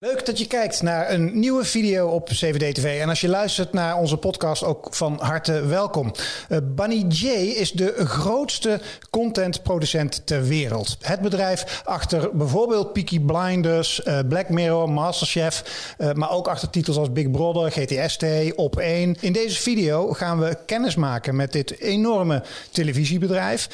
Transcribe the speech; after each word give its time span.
Leuk 0.00 0.26
dat 0.26 0.38
je 0.38 0.46
kijkt 0.46 0.82
naar 0.82 1.10
een 1.10 1.38
nieuwe 1.38 1.64
video 1.64 2.08
op 2.08 2.28
CVD 2.28 2.74
TV. 2.74 3.00
En 3.00 3.08
als 3.08 3.20
je 3.20 3.28
luistert 3.28 3.72
naar 3.72 3.96
onze 3.96 4.16
podcast, 4.16 4.64
ook 4.64 4.88
van 4.90 5.18
harte 5.20 5.66
welkom. 5.66 6.12
Uh, 6.48 6.58
Bunny 6.62 7.04
J 7.08 7.26
is 7.56 7.72
de 7.72 8.06
grootste 8.06 8.80
contentproducent 9.10 10.26
ter 10.26 10.44
wereld. 10.44 10.96
Het 11.00 11.20
bedrijf 11.20 11.82
achter 11.84 12.36
bijvoorbeeld 12.36 12.92
Peaky 12.92 13.20
Blinders, 13.20 14.00
uh, 14.04 14.18
Black 14.28 14.48
Mirror, 14.48 14.90
Masterchef. 14.90 15.94
Uh, 15.98 16.12
maar 16.12 16.30
ook 16.30 16.48
achter 16.48 16.70
titels 16.70 16.96
als 16.96 17.12
Big 17.12 17.30
Brother, 17.30 17.70
GTST, 17.70 18.24
Op 18.54 18.76
1. 18.76 19.16
In 19.20 19.32
deze 19.32 19.60
video 19.60 20.12
gaan 20.12 20.38
we 20.38 20.58
kennis 20.66 20.94
maken 20.94 21.36
met 21.36 21.52
dit 21.52 21.80
enorme 21.80 22.42
televisiebedrijf. 22.70 23.68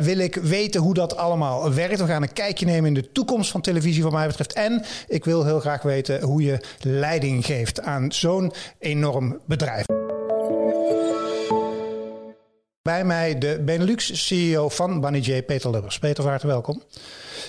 wil 0.00 0.18
ik 0.18 0.34
weten 0.34 0.80
hoe 0.80 0.94
dat 0.94 1.16
allemaal 1.16 1.74
werkt. 1.74 2.00
We 2.00 2.06
gaan 2.06 2.22
een 2.22 2.32
kijkje 2.32 2.66
nemen 2.66 2.86
in 2.86 2.94
de 2.94 3.12
toekomst 3.12 3.50
van 3.50 3.60
televisie, 3.60 4.02
wat 4.02 4.12
mij 4.12 4.26
betreft. 4.26 4.52
En 4.52 4.84
ik 5.08 5.24
wil 5.24 5.44
heel 5.44 5.58
graag 5.60 5.82
weten 5.82 6.22
hoe 6.22 6.42
je 6.42 6.60
leiding 6.80 7.46
geeft 7.46 7.80
aan 7.80 8.12
zo'n 8.12 8.52
enorm 8.78 9.40
bedrijf. 9.46 9.84
Bij 12.82 13.04
mij 13.04 13.38
de 13.38 13.62
Benelux-CEO 13.64 14.68
van 14.68 15.14
J, 15.20 15.42
Peter 15.42 15.70
Lubbers. 15.70 15.98
Peter, 15.98 16.22
van 16.22 16.32
harte 16.32 16.46
welkom. 16.46 16.82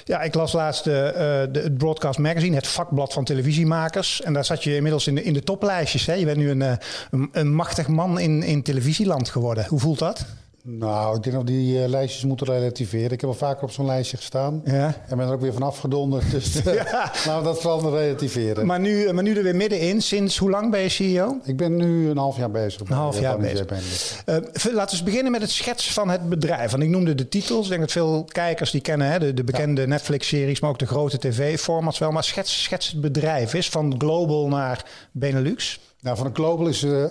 Ja, 0.03 0.21
ik 0.21 0.33
las 0.33 0.53
laatst 0.53 0.83
de, 0.83 1.11
uh, 1.13 1.53
de, 1.53 1.59
het 1.59 1.77
Broadcast 1.77 2.19
Magazine, 2.19 2.55
het 2.55 2.67
vakblad 2.67 3.13
van 3.13 3.23
televisiemakers. 3.23 4.21
En 4.21 4.33
daar 4.33 4.45
zat 4.45 4.63
je 4.63 4.75
inmiddels 4.75 5.07
in 5.07 5.16
de, 5.16 5.23
in 5.23 5.33
de 5.33 5.43
toplijstjes. 5.43 6.05
Hè? 6.05 6.13
Je 6.13 6.25
bent 6.25 6.38
nu 6.38 6.49
een, 6.49 6.61
uh, 6.61 6.73
een, 7.11 7.30
een, 7.31 7.53
machtig 7.53 7.88
man 7.88 8.19
in, 8.19 8.43
in 8.43 8.63
televisieland 8.63 9.30
geworden. 9.30 9.66
Hoe 9.67 9.80
voelt 9.80 9.99
dat? 9.99 10.25
Nou, 10.63 11.15
ik 11.15 11.23
denk 11.23 11.35
dat 11.35 11.47
die 11.47 11.81
uh, 11.81 11.88
lijstjes 11.88 12.23
moeten 12.23 12.47
relativeren. 12.47 13.11
Ik 13.11 13.21
heb 13.21 13.29
al 13.29 13.35
vaker 13.35 13.63
op 13.63 13.71
zo'n 13.71 13.85
lijstje 13.85 14.17
gestaan. 14.17 14.61
Ja. 14.65 14.95
En 15.07 15.17
ben 15.17 15.27
er 15.27 15.33
ook 15.33 15.41
weer 15.41 15.53
van 15.53 15.63
afgedonderd. 15.63 16.31
Dus 16.31 16.65
uh, 16.65 16.73
ja. 16.73 17.11
laten 17.25 17.38
we 17.38 17.43
dat 17.43 17.61
vooral 17.61 17.97
relativeren. 17.97 18.66
Maar 18.66 18.79
nu, 18.79 19.13
maar 19.13 19.23
nu 19.23 19.35
er 19.35 19.43
weer 19.43 19.55
middenin. 19.55 20.02
Sinds 20.02 20.38
hoe 20.38 20.49
lang 20.49 20.71
ben 20.71 20.79
je 20.79 20.89
CEO? 20.89 21.38
Ik 21.43 21.57
ben 21.57 21.75
nu 21.75 22.09
een 22.09 22.17
half 22.17 22.38
jaar 22.38 22.52
bezig. 22.52 22.81
Een 22.81 22.95
half 22.95 23.19
jaar 23.19 23.38
bezig. 23.38 23.66
Uh, 24.25 24.36
laten 24.36 24.73
we 24.73 24.80
eens 24.80 25.03
beginnen 25.03 25.31
met 25.31 25.41
het 25.41 25.52
schetsen 25.52 25.94
van 25.94 26.09
het 26.09 26.30
bedrijf. 26.30 26.71
Want 26.71 26.83
ik 26.83 26.89
noemde 26.89 27.16
de 27.16 27.27
titels. 27.27 27.64
Ik 27.64 27.69
denk 27.69 27.81
dat 27.81 27.91
veel 27.91 28.23
kijkers 28.23 28.71
die 28.71 28.81
kennen 28.81 29.11
hè, 29.11 29.19
de, 29.19 29.33
de 29.33 29.43
bekende 29.43 29.81
ja. 29.81 29.88
Netflix-series, 29.88 30.59
maar 30.59 30.69
ook 30.69 30.80
de 30.80 30.88
grote 30.88 31.17
tv-formats 31.17 31.99
wel. 31.99 32.11
Maar 32.11 32.23
schets, 32.23 32.64
schets 32.64 32.91
het 32.91 33.02
bedrijf 33.02 33.53
is 33.53 33.69
van 33.69 33.95
global 33.97 34.47
naar 34.47 34.86
Benelux. 35.11 35.80
Nou, 36.02 36.17
van 36.17 36.27
de 36.27 36.33
Global 36.33 36.67
is 36.67 36.83
uh, 36.83 37.05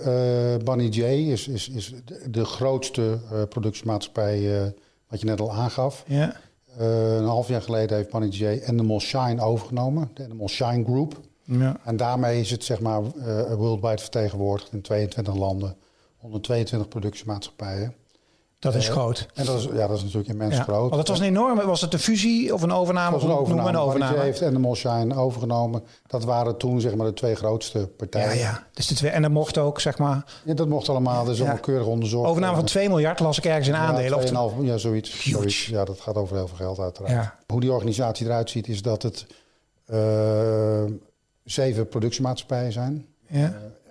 Bunny 0.64 0.88
J 0.88 1.02
is, 1.30 1.48
is, 1.48 1.68
is 1.68 1.94
de 2.26 2.44
grootste 2.44 3.20
uh, 3.32 3.42
productiemaatschappij 3.48 4.40
uh, 4.40 4.66
wat 5.08 5.20
je 5.20 5.26
net 5.26 5.40
al 5.40 5.52
aangaf. 5.52 6.04
Ja. 6.06 6.36
een 6.76 7.24
half 7.24 7.48
jaar 7.48 7.62
geleden 7.62 7.96
heeft 7.96 8.10
Bunny 8.10 8.28
J 8.28 8.60
Animal 8.66 9.00
Shine 9.00 9.42
overgenomen, 9.42 10.10
de 10.14 10.24
Animal 10.24 10.48
Shine 10.48 10.84
Group. 10.84 11.20
Ja. 11.44 11.76
En 11.84 11.96
daarmee 11.96 12.40
is 12.40 12.50
het 12.50 12.64
zeg 12.64 12.80
maar 12.80 13.02
worldwide 13.56 13.98
vertegenwoordigd 13.98 14.72
in 14.72 14.80
22 14.80 15.34
landen, 15.34 15.76
122 16.16 16.88
productiemaatschappijen. 16.88 17.94
Dat 18.60 18.74
is 18.74 18.88
groot. 18.88 19.26
En 19.34 19.44
dat 19.44 19.58
is, 19.58 19.64
ja, 19.64 19.86
dat 19.86 19.96
is 19.96 20.02
natuurlijk 20.02 20.30
immens 20.30 20.56
ja. 20.56 20.62
groot. 20.62 20.88
Want 20.88 20.94
het 20.94 21.08
was 21.08 21.18
een 21.18 21.24
enorme, 21.24 21.66
was 21.66 21.80
het 21.80 21.92
een 21.92 21.98
fusie 21.98 22.54
of 22.54 22.62
een 22.62 22.72
overname? 22.72 23.12
Het 23.12 23.22
was 23.22 23.32
een 23.32 23.38
overname. 23.38 23.68
Een 23.68 23.76
overname. 23.76 24.18
heeft 24.18 24.42
Animal 24.42 24.74
Shine 24.74 25.14
overgenomen. 25.14 25.82
Dat 26.06 26.24
waren 26.24 26.56
toen 26.56 26.80
zeg 26.80 26.94
maar 26.94 27.06
de 27.06 27.12
twee 27.12 27.34
grootste 27.34 27.78
partijen. 27.96 28.28
Ja, 28.28 28.40
ja. 28.40 28.66
Dus 28.74 28.86
de 28.86 28.94
twee, 28.94 29.10
en 29.10 29.22
dat 29.22 29.30
mocht 29.30 29.58
ook, 29.58 29.80
zeg 29.80 29.98
maar... 29.98 30.24
Ja, 30.44 30.54
dat 30.54 30.68
mocht 30.68 30.88
allemaal. 30.88 31.30
Is 31.30 31.40
allemaal 31.40 31.58
keurig 31.58 31.86
onderzocht. 31.86 32.28
Overname 32.28 32.56
van 32.56 32.64
2 32.64 32.88
miljard 32.88 33.20
las 33.20 33.38
ik 33.38 33.44
ergens 33.44 33.68
in 33.68 33.76
aandelen. 33.76 34.32
Ja, 34.32 34.44
of 34.44 34.52
ja 34.62 34.76
zoiets, 34.76 35.20
zoiets. 35.20 35.66
Ja, 35.66 35.84
dat 35.84 36.00
gaat 36.00 36.14
over 36.14 36.36
heel 36.36 36.48
veel 36.48 36.56
geld 36.56 36.78
uiteraard. 36.78 37.34
Hoe 37.46 37.60
die 37.60 37.72
organisatie 37.72 38.26
eruit 38.26 38.50
ziet 38.50 38.68
is 38.68 38.82
dat 38.82 39.02
het 39.02 39.26
uh, 39.92 40.84
zeven 41.44 41.88
productiemaatschappijen 41.88 42.72
zijn. 42.72 43.06
Ja. 43.26 43.38
Uh, 43.38 43.44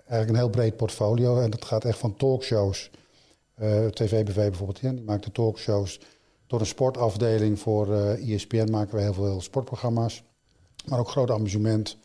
eigenlijk 0.07 0.29
een 0.29 0.35
heel 0.35 0.49
breed 0.49 0.75
portfolio. 0.75 1.39
En 1.39 1.49
dat 1.49 1.65
gaat 1.65 1.85
echt 1.85 1.97
van 1.97 2.15
talkshows 2.15 2.89
uh, 3.61 3.85
TVBV 3.85 4.35
bijvoorbeeld, 4.35 4.79
ja, 4.79 4.91
die 4.91 5.03
maakt 5.03 5.23
de 5.23 5.31
talkshows. 5.31 5.99
Door 6.47 6.59
een 6.59 6.65
sportafdeling 6.65 7.59
voor 7.59 7.87
uh, 7.87 8.11
eh, 8.11 8.33
ESPN 8.33 8.71
maken 8.71 8.95
we 8.95 9.01
heel 9.01 9.13
veel 9.13 9.41
sportprogramma's. 9.41 10.23
Maar 10.85 10.99
ook 10.99 11.09
groot 11.09 11.31
amusement, 11.31 11.97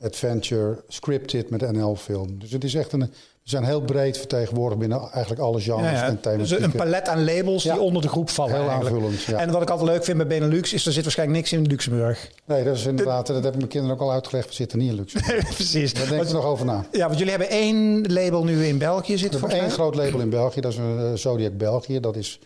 adventure, 0.00 0.84
scripted 0.88 1.50
met 1.50 1.72
NL-film. 1.72 2.38
Dus 2.38 2.50
het 2.50 2.64
is 2.64 2.74
echt 2.74 2.92
een, 2.92 3.12
zijn 3.50 3.64
heel 3.64 3.80
breed 3.80 4.18
vertegenwoordigd 4.18 4.80
binnen 4.80 5.00
eigenlijk 5.10 5.42
alle 5.42 5.60
genres 5.60 5.90
ja, 5.90 6.04
ja. 6.04 6.06
en 6.06 6.20
thema's. 6.20 6.48
Dus 6.48 6.60
een 6.60 6.72
palet 6.72 7.08
aan 7.08 7.24
labels 7.24 7.62
die 7.62 7.80
onder 7.80 8.02
de 8.02 8.08
groep 8.08 8.30
vallen. 8.30 8.54
Heel 8.54 8.70
aanvullend. 8.70 9.22
Ja. 9.22 9.38
En 9.38 9.50
wat 9.50 9.62
ik 9.62 9.70
altijd 9.70 9.88
leuk 9.88 10.04
vind 10.04 10.16
bij 10.16 10.26
Benelux 10.26 10.72
is 10.72 10.86
er 10.86 10.92
zit 10.92 11.02
waarschijnlijk 11.02 11.38
niks 11.38 11.52
in 11.52 11.66
Luxemburg. 11.66 12.30
Nee, 12.44 12.64
dat 12.64 12.76
is 12.76 12.86
inderdaad. 12.86 13.26
Dat 13.26 13.42
hebben 13.42 13.56
mijn 13.56 13.68
kinderen 13.68 13.96
ook 13.96 14.02
al 14.02 14.12
uitgelegd. 14.12 14.48
We 14.48 14.54
zitten 14.54 14.78
niet 14.78 14.90
in 14.90 14.94
Luxemburg. 14.94 15.44
Precies. 15.54 15.94
Daar 15.94 16.08
denken 16.08 16.28
ze 16.28 16.34
nog 16.34 16.44
over 16.44 16.66
na. 16.66 16.86
Ja, 16.92 17.06
want 17.06 17.18
jullie 17.18 17.30
hebben 17.30 17.50
één 17.50 18.12
label 18.12 18.44
nu 18.44 18.64
in 18.64 18.78
België 18.78 19.18
zitten. 19.18 19.50
Één 19.50 19.70
groot 19.70 19.94
label 19.94 20.20
in 20.20 20.30
België. 20.30 20.60
Dat 20.60 20.72
is 20.72 20.78
een 20.78 20.98
uh, 21.00 21.12
Zodiac 21.14 21.56
België. 21.56 22.00
Dat 22.00 22.16
is, 22.16 22.40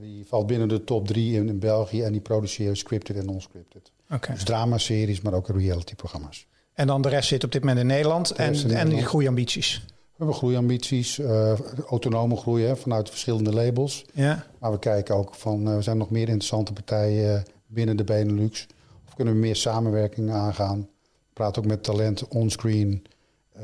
die 0.00 0.26
valt 0.28 0.46
binnen 0.46 0.68
de 0.68 0.84
top 0.84 1.06
drie 1.06 1.34
in, 1.34 1.48
in 1.48 1.58
België 1.58 2.02
en 2.02 2.12
die 2.12 2.20
produceren 2.20 2.76
scripted 2.76 3.16
en 3.16 3.24
non-scripted. 3.24 3.92
Okay. 4.10 4.34
Dus 4.34 4.44
dramaseries, 4.44 5.20
maar 5.20 5.32
ook 5.32 5.48
reality-programma's. 5.48 6.46
En 6.74 6.86
dan 6.86 7.02
de 7.02 7.08
rest 7.08 7.28
zit 7.28 7.44
op 7.44 7.52
dit 7.52 7.60
moment 7.60 7.80
in 7.80 7.86
Nederland 7.86 8.30
en, 8.30 8.54
in 8.54 8.70
en 8.70 8.88
die 8.88 9.04
groeiambities. 9.04 9.82
We 10.18 10.24
hebben 10.24 10.42
groeiambities, 10.42 11.18
uh, 11.18 11.52
autonome 11.88 12.36
groei 12.36 12.64
hè, 12.64 12.76
vanuit 12.76 13.08
verschillende 13.10 13.52
labels. 13.52 14.04
Ja. 14.12 14.44
Maar 14.58 14.70
we 14.70 14.78
kijken 14.78 15.14
ook 15.14 15.34
van, 15.34 15.68
uh, 15.68 15.78
zijn 15.78 15.96
nog 15.96 16.10
meer 16.10 16.28
interessante 16.28 16.72
partijen 16.72 17.44
binnen 17.66 17.96
de 17.96 18.04
Benelux. 18.04 18.66
Of 19.06 19.14
kunnen 19.14 19.34
we 19.34 19.40
meer 19.40 19.56
samenwerking 19.56 20.30
aangaan? 20.30 20.78
We 20.78 21.32
praten 21.32 21.62
ook 21.62 21.68
met 21.68 21.82
talent 21.82 22.28
onscreen, 22.28 23.04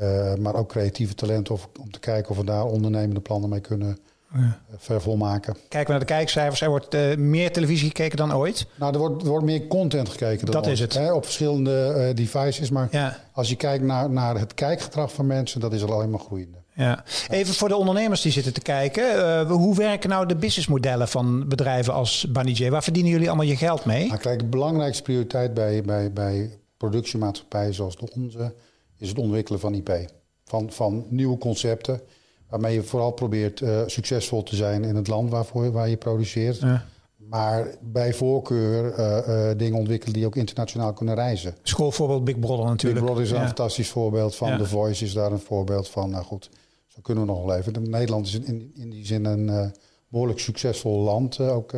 uh, 0.01 0.35
maar 0.35 0.55
ook 0.55 0.69
creatieve 0.69 1.15
talent 1.15 1.49
of, 1.49 1.69
om 1.79 1.91
te 1.91 1.99
kijken 1.99 2.31
of 2.31 2.37
we 2.37 2.45
daar 2.45 2.65
ondernemende 2.65 3.21
plannen 3.21 3.49
mee 3.49 3.59
kunnen 3.59 3.97
ja. 4.33 4.59
vervolmaken. 4.77 5.53
Kijken 5.53 5.85
we 5.85 5.91
naar 5.91 5.99
de 5.99 6.13
kijkcijfers, 6.13 6.61
er 6.61 6.69
wordt 6.69 6.95
uh, 6.95 7.15
meer 7.15 7.51
televisie 7.51 7.87
gekeken 7.87 8.17
dan 8.17 8.33
ooit? 8.33 8.67
Nou, 8.75 8.93
er 8.93 8.99
wordt, 8.99 9.23
er 9.23 9.29
wordt 9.29 9.45
meer 9.45 9.67
content 9.67 10.09
gekeken. 10.09 10.45
Dan 10.45 10.55
dat 10.55 10.67
is 10.67 10.79
het. 10.79 10.93
Hè, 10.93 11.13
op 11.13 11.23
verschillende 11.23 11.93
uh, 11.97 12.15
devices. 12.15 12.69
Maar 12.69 12.87
ja. 12.91 13.17
als 13.31 13.49
je 13.49 13.55
kijkt 13.55 13.83
naar, 13.83 14.09
naar 14.09 14.39
het 14.39 14.53
kijkgedrag 14.53 15.11
van 15.11 15.27
mensen, 15.27 15.59
dat 15.59 15.73
is 15.73 15.83
al 15.83 15.93
alleen 15.93 16.09
maar 16.09 16.19
groeiende. 16.19 16.57
Ja. 16.75 17.03
Even 17.29 17.53
voor 17.53 17.67
de 17.67 17.75
ondernemers 17.75 18.21
die 18.21 18.31
zitten 18.31 18.53
te 18.53 18.61
kijken. 18.61 19.15
Uh, 19.15 19.51
hoe 19.51 19.75
werken 19.75 20.09
nou 20.09 20.25
de 20.25 20.35
businessmodellen 20.35 21.07
van 21.07 21.47
bedrijven 21.47 21.93
als 21.93 22.25
Bunny 22.29 22.51
J? 22.51 22.69
Waar 22.69 22.83
verdienen 22.83 23.11
jullie 23.11 23.27
allemaal 23.27 23.45
je 23.45 23.55
geld 23.55 23.85
mee? 23.85 24.07
Nou, 24.07 24.19
kijk, 24.19 24.39
de 24.39 24.45
belangrijkste 24.45 25.03
prioriteit 25.03 25.53
bij, 25.53 25.81
bij, 25.81 26.13
bij 26.13 26.59
productiemaatschappijen 26.77 27.73
zoals 27.73 27.95
de 27.95 28.13
onze... 28.15 28.53
is 28.97 29.09
het 29.09 29.17
ontwikkelen 29.17 29.59
van 29.59 29.73
IP. 29.73 30.09
Van, 30.45 30.71
van 30.71 31.05
nieuwe 31.09 31.37
concepten 31.37 32.01
waarmee 32.49 32.73
je 32.73 32.83
vooral 32.83 33.11
probeert 33.11 33.59
uh, 33.59 33.81
succesvol 33.85 34.43
te 34.43 34.55
zijn 34.55 34.83
in 34.83 34.95
het 34.95 35.07
land 35.07 35.29
waarvoor, 35.29 35.71
waar 35.71 35.89
je 35.89 35.97
produceert. 35.97 36.59
Ja. 36.59 36.85
Maar 37.29 37.67
bij 37.81 38.13
voorkeur 38.13 38.99
uh, 38.99 39.27
uh, 39.27 39.57
dingen 39.57 39.77
ontwikkelen 39.77 40.13
die 40.13 40.25
ook 40.25 40.35
internationaal 40.35 40.93
kunnen 40.93 41.15
reizen. 41.15 41.55
Schoolvoorbeeld 41.63 42.23
Big 42.23 42.39
Brother 42.39 42.65
natuurlijk. 42.65 43.05
Big 43.05 43.13
Brother 43.13 43.23
is 43.23 43.31
een 43.39 43.45
fantastisch 43.45 43.89
voorbeeld 43.89 44.35
van. 44.35 44.49
Ja. 44.49 44.57
The 44.57 44.65
Voice 44.65 45.03
is 45.03 45.13
daar 45.13 45.31
een 45.31 45.39
voorbeeld 45.39 45.89
van. 45.89 46.09
Nou 46.09 46.23
goed, 46.23 46.49
zo 46.87 46.99
kunnen 47.01 47.25
we 47.25 47.31
nog 47.31 47.45
wel 47.45 47.55
even. 47.55 47.89
Nederland 47.89 48.27
is 48.27 48.39
in, 48.39 48.71
in 48.75 48.89
die 48.89 49.05
zin 49.05 49.25
een 49.25 49.73
behoorlijk 50.07 50.39
succesvol 50.39 51.01
land. 51.01 51.39
ook 51.39 51.73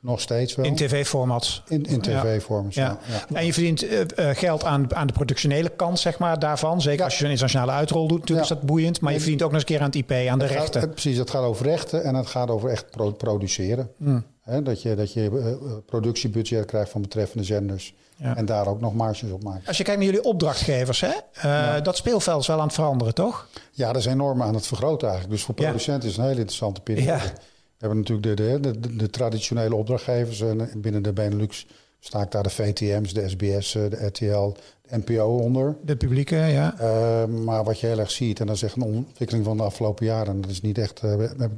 nog 0.00 0.20
steeds 0.20 0.54
wel. 0.54 0.64
In 0.64 0.74
tv-formats. 0.74 1.62
In, 1.68 1.84
in 1.84 2.00
tv-formats, 2.00 2.76
ja. 2.76 2.98
ja. 3.08 3.36
En 3.36 3.46
je 3.46 3.52
verdient 3.52 3.84
uh, 3.84 4.00
geld 4.32 4.64
aan, 4.64 4.94
aan 4.94 5.06
de 5.06 5.12
productionele 5.12 5.68
kant 5.68 5.98
zeg 5.98 6.18
maar, 6.18 6.38
daarvan. 6.38 6.80
Zeker 6.80 7.04
als 7.04 7.18
je 7.18 7.24
een 7.24 7.30
internationale 7.30 7.72
uitrol 7.72 8.08
doet, 8.08 8.18
natuurlijk 8.18 8.48
is 8.50 8.56
dat 8.56 8.66
boeiend. 8.66 9.00
Maar 9.00 9.12
je 9.12 9.18
verdient 9.18 9.42
ook 9.42 9.52
nog 9.52 9.60
eens 9.60 9.70
een 9.70 9.76
keer 9.76 9.84
aan 9.84 9.90
het 9.90 10.26
IP, 10.26 10.30
aan 10.30 10.38
de 10.38 10.46
rechten. 10.46 10.90
Precies, 10.90 11.16
het 11.16 11.30
gaat 11.30 11.42
over 11.42 11.66
rechten 11.66 12.04
en 12.04 12.14
het 12.14 12.26
gaat 12.26 12.50
over 12.50 12.70
echt 12.70 12.90
pro 12.90 13.12
produceren. 13.12 13.90
Mm. 13.96 14.24
dat 14.62 14.82
je, 14.82 14.94
dat 14.94 15.12
je 15.12 15.30
uh, 15.30 15.72
productiebudget 15.86 16.64
krijgt 16.64 16.90
van 16.90 17.00
betreffende 17.00 17.44
zenders. 17.44 17.94
En 18.20 18.46
daar 18.46 18.66
ook 18.66 18.80
nog 18.80 18.94
marges 18.94 19.30
op 19.30 19.42
maakt. 19.42 19.66
Als 19.66 19.76
je 19.76 19.84
kijkt 19.84 20.00
naar 20.00 20.10
jullie 20.10 20.24
opdrachtgevers, 20.24 21.00
hè? 21.00 21.12
Uh, 21.44 21.82
dat 21.82 21.96
speelveld 21.96 22.40
is 22.40 22.46
wel 22.46 22.58
aan 22.58 22.64
het 22.64 22.74
veranderen, 22.74 23.14
toch? 23.14 23.48
Ja, 23.72 23.92
dat 23.92 23.96
is 23.96 24.06
enorm 24.06 24.42
aan 24.42 24.54
het 24.54 24.66
vergroten 24.66 25.08
eigenlijk. 25.08 25.36
Dus 25.36 25.46
voor 25.46 25.54
producenten 25.54 26.08
is 26.08 26.14
het 26.14 26.24
een 26.24 26.28
hele 26.28 26.40
interessante 26.40 26.80
periode. 26.80 27.32
We 27.80 27.86
hebben 27.86 27.98
natuurlijk 27.98 28.36
de, 28.36 28.60
de, 28.60 28.80
de, 28.80 28.96
de 28.96 29.10
traditionele 29.10 29.74
opdrachtgevers. 29.74 30.40
En 30.40 30.70
binnen 30.76 31.02
de 31.02 31.12
Benelux 31.12 31.66
sta 31.98 32.22
ik 32.22 32.30
daar 32.30 32.42
de 32.42 32.50
VTM's, 32.50 33.12
de 33.12 33.28
SBS, 33.28 33.72
de 33.72 34.06
RTL, 34.06 34.56
de 34.82 34.96
NPO 34.96 35.36
onder. 35.36 35.76
De 35.82 35.96
publieke, 35.96 36.36
ja. 36.36 36.74
Uh, 36.80 37.24
maar 37.24 37.64
wat 37.64 37.80
je 37.80 37.86
heel 37.86 37.98
erg 37.98 38.10
ziet, 38.10 38.40
en 38.40 38.46
dat 38.46 38.56
is 38.56 38.62
echt 38.62 38.76
een 38.76 38.82
ontwikkeling 38.82 39.44
van 39.44 39.56
de 39.56 39.62
afgelopen 39.62 40.06
jaren. 40.06 40.34
En 40.34 40.40
dat 40.40 40.50
is 40.50 40.60
niet 40.60 40.78
echt, 40.78 41.02
uh, 41.04 41.14
we, 41.14 41.34
we 41.36 41.50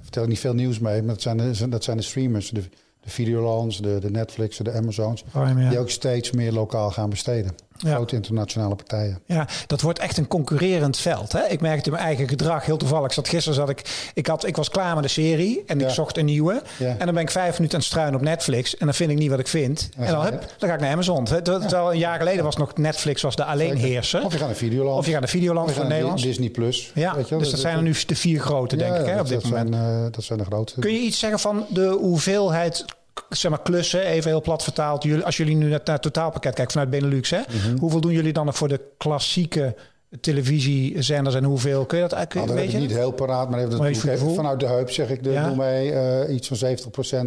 vertellen 0.00 0.28
niet 0.28 0.38
veel 0.38 0.54
nieuws 0.54 0.78
mee, 0.78 1.02
maar 1.02 1.14
dat 1.14 1.22
zijn 1.22 1.36
de, 1.36 1.68
dat 1.68 1.84
zijn 1.84 1.96
de 1.96 2.02
streamers. 2.02 2.50
De, 2.50 2.62
de 3.00 3.10
Videolands, 3.10 3.80
de, 3.80 3.98
de 3.98 4.10
Netflix, 4.10 4.56
de 4.56 4.72
Amazons. 4.72 5.24
Oh, 5.34 5.48
ja. 5.56 5.68
Die 5.68 5.78
ook 5.78 5.90
steeds 5.90 6.30
meer 6.30 6.52
lokaal 6.52 6.90
gaan 6.90 7.10
besteden. 7.10 7.54
Grote 7.92 8.14
internationale 8.14 8.74
partijen. 8.74 9.18
Ja, 9.26 9.48
dat 9.66 9.80
wordt 9.80 9.98
echt 9.98 10.16
een 10.16 10.28
concurrerend 10.28 10.98
veld. 10.98 11.32
Hè? 11.32 11.44
Ik 11.48 11.60
merkte 11.60 11.90
mijn 11.90 12.02
eigen 12.02 12.28
gedrag 12.28 12.64
heel 12.64 12.76
toevallig. 12.76 13.12
Zat, 13.12 13.28
gisteren 13.28 13.54
zat 13.54 13.68
ik, 13.68 14.10
ik, 14.14 14.26
had, 14.26 14.46
ik 14.46 14.56
was 14.56 14.68
klaar 14.68 14.94
met 14.94 15.02
de 15.04 15.10
serie 15.10 15.62
en 15.66 15.80
ik 15.80 15.88
zocht 15.88 16.16
een 16.16 16.24
nieuwe. 16.24 16.62
En 16.78 16.98
dan 16.98 17.14
ben 17.14 17.22
ik 17.22 17.30
vijf 17.30 17.52
minuten 17.52 17.74
aan 17.74 17.78
het 17.78 17.88
struinen 17.88 18.14
op 18.14 18.20
Netflix. 18.20 18.76
En 18.76 18.86
dan 18.86 18.94
vind 18.94 19.10
ik 19.10 19.18
niet 19.18 19.30
wat 19.30 19.38
ik 19.38 19.48
vind. 19.48 19.88
en 19.96 20.10
dan, 20.10 20.22
hup, 20.22 20.54
dan 20.58 20.68
ga 20.68 20.74
ik 20.74 20.80
naar 20.80 20.92
Amazon. 20.92 21.24
Terwijl 21.24 21.92
een 21.92 21.98
jaar 21.98 22.18
geleden 22.18 22.44
was 22.44 22.56
nog 22.56 22.76
Netflix 22.76 23.22
was 23.22 23.36
de 23.36 23.44
alleenheerser. 23.44 24.24
Of 24.24 24.32
je 24.32 24.38
gaat 24.38 24.46
naar 24.46 24.56
Videoland. 24.56 24.98
Of 24.98 25.06
je 25.06 25.10
gaat 25.10 25.20
naar 25.20 25.28
Videoland 25.28 25.72
voor 25.72 25.86
Nederlands. 25.86 26.22
Disney 26.22 26.48
Plus. 26.48 26.90
Ja, 26.94 27.14
weet 27.14 27.28
je 27.28 27.36
dus 27.36 27.50
dat 27.50 27.60
zijn 27.60 27.76
er 27.76 27.82
nu 27.82 27.94
de 28.06 28.16
vier 28.16 28.40
grote, 28.40 28.76
denk 28.76 28.96
ik, 28.96 29.06
hè, 29.06 29.20
op 29.20 29.28
dit 29.28 29.42
moment. 29.42 29.74
Zijn, 29.74 30.04
uh, 30.04 30.06
dat 30.10 30.24
zijn 30.24 30.38
de 30.38 30.44
grote. 30.44 30.80
Kun 30.80 30.92
je 30.92 30.98
iets 30.98 31.18
zeggen 31.18 31.38
van 31.38 31.66
de 31.68 31.96
hoeveelheid 32.00 32.84
zeg 33.28 33.50
maar 33.50 33.62
klussen, 33.62 34.00
even 34.00 34.30
heel 34.30 34.40
plat 34.40 34.62
vertaald. 34.62 35.02
Jullie, 35.02 35.24
als 35.24 35.36
jullie 35.36 35.56
nu 35.56 35.68
naar, 35.68 35.80
naar 35.84 35.94
het 35.94 36.02
totaalpakket 36.02 36.54
kijken 36.54 36.72
vanuit 36.72 36.90
Benelux, 36.90 37.30
hè, 37.30 37.40
mhm. 37.48 37.78
hoeveel 37.78 38.00
doen 38.00 38.12
jullie 38.12 38.32
dan 38.32 38.46
nog 38.46 38.56
voor 38.56 38.68
de 38.68 38.80
klassieke 38.96 39.74
televisiezenders 40.20 41.34
en 41.34 41.44
hoeveel 41.44 41.84
kun 41.84 41.98
je 41.98 42.02
dat 42.02 42.12
eigenlijk 42.12 42.46
nou, 42.46 42.60
weet 42.60 42.72
je? 42.72 42.78
niet 42.78 42.90
heel 42.90 43.12
paraat, 43.12 43.50
maar 43.50 43.60
even, 43.60 44.10
even 44.10 44.34
vanuit 44.34 44.60
de 44.60 44.66
heup 44.66 44.90
zeg 44.90 45.10
ik, 45.10 45.22
de, 45.22 45.30
ja. 45.30 45.54
mij 45.54 46.26
uh, 46.26 46.34
iets 46.34 46.48
van 46.48 46.76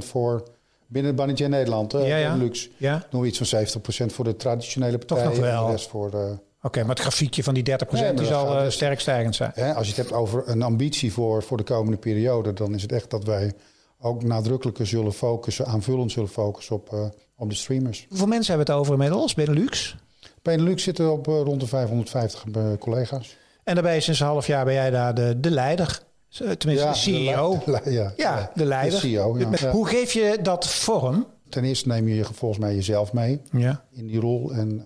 70% 0.03 0.05
voor 0.05 0.43
binnen 0.87 1.11
het 1.11 1.19
bannetje 1.19 1.43
in 1.43 1.49
Nederland, 1.49 1.93
uh, 1.93 2.07
ja, 2.07 2.17
ja. 2.17 2.31
Benelux. 2.31 2.69
Ja. 2.77 3.05
Doen 3.09 3.21
we 3.21 3.27
iets 3.27 3.49
van 3.49 3.65
70% 3.65 4.13
voor 4.13 4.23
de 4.23 4.35
traditionele 4.35 4.97
partijen. 4.97 5.23
Toch 5.23 5.33
nog 5.33 5.41
wel. 5.41 5.59
En 5.59 5.65
de 5.65 5.71
rest 5.71 5.89
voor 5.89 6.11
de... 6.11 6.37
Oké, 6.61 6.79
maar 6.79 6.89
het 6.89 6.99
grafiekje 6.99 7.43
van 7.43 7.53
die 7.53 7.63
30% 7.63 7.91
nee, 7.91 8.13
die 8.13 8.25
zal 8.25 8.63
uh, 8.63 8.69
sterk 8.69 8.99
stijgend 8.99 9.35
zijn. 9.35 9.53
als 9.75 9.87
je 9.87 9.93
het 9.93 10.01
hebt 10.01 10.11
over 10.11 10.43
een 10.45 10.61
ambitie 10.61 11.13
voor, 11.13 11.43
voor 11.43 11.57
de 11.57 11.63
komende 11.63 11.97
periode, 11.97 12.53
dan 12.53 12.73
is 12.73 12.81
het 12.81 12.91
echt 12.91 13.09
dat 13.09 13.23
wij 13.23 13.53
ook 13.99 14.23
nadrukkelijker 14.23 14.87
zullen 14.87 15.13
focussen, 15.13 15.65
aanvullend 15.65 16.11
zullen 16.11 16.29
focussen 16.29 16.75
op, 16.75 16.91
uh, 16.93 17.05
op 17.35 17.49
de 17.49 17.55
streamers. 17.55 18.05
Hoeveel 18.09 18.27
mensen 18.27 18.55
hebben 18.55 18.73
het 18.73 18.81
over 18.81 18.93
inmiddels, 18.93 19.33
Benelux? 19.33 19.95
Benelux 20.41 20.83
zitten 20.83 21.11
op 21.11 21.27
uh, 21.27 21.41
rond 21.41 21.59
de 21.59 21.67
550 21.67 22.45
uh, 22.45 22.63
collega's. 22.79 23.37
En 23.63 23.73
daarbij 23.73 23.99
sinds 23.99 24.19
een 24.19 24.25
half 24.25 24.47
jaar 24.47 24.65
ben 24.65 24.73
jij 24.73 24.89
daar 24.89 25.13
de, 25.13 25.39
de 25.39 25.51
leider. 25.51 26.05
Tenminste, 26.29 26.85
ja, 26.85 26.91
de 26.91 26.97
CEO. 26.97 27.61
De 27.65 27.91
ja, 27.91 28.13
ja, 28.17 28.51
de 28.53 28.65
leider. 28.65 29.01
De 29.01 29.07
CEO, 29.07 29.37
ja. 29.37 29.71
Hoe 29.71 29.87
geef 29.87 30.11
je 30.11 30.39
dat 30.41 30.67
vorm? 30.67 31.27
Ten 31.49 31.63
eerste 31.63 31.87
neem 31.87 32.07
je 32.07 32.23
volgens 32.23 32.59
mij 32.59 32.75
jezelf 32.75 33.13
mee 33.13 33.41
ja. 33.51 33.83
in 33.91 34.07
die 34.07 34.19
rol. 34.19 34.53
En 34.53 34.85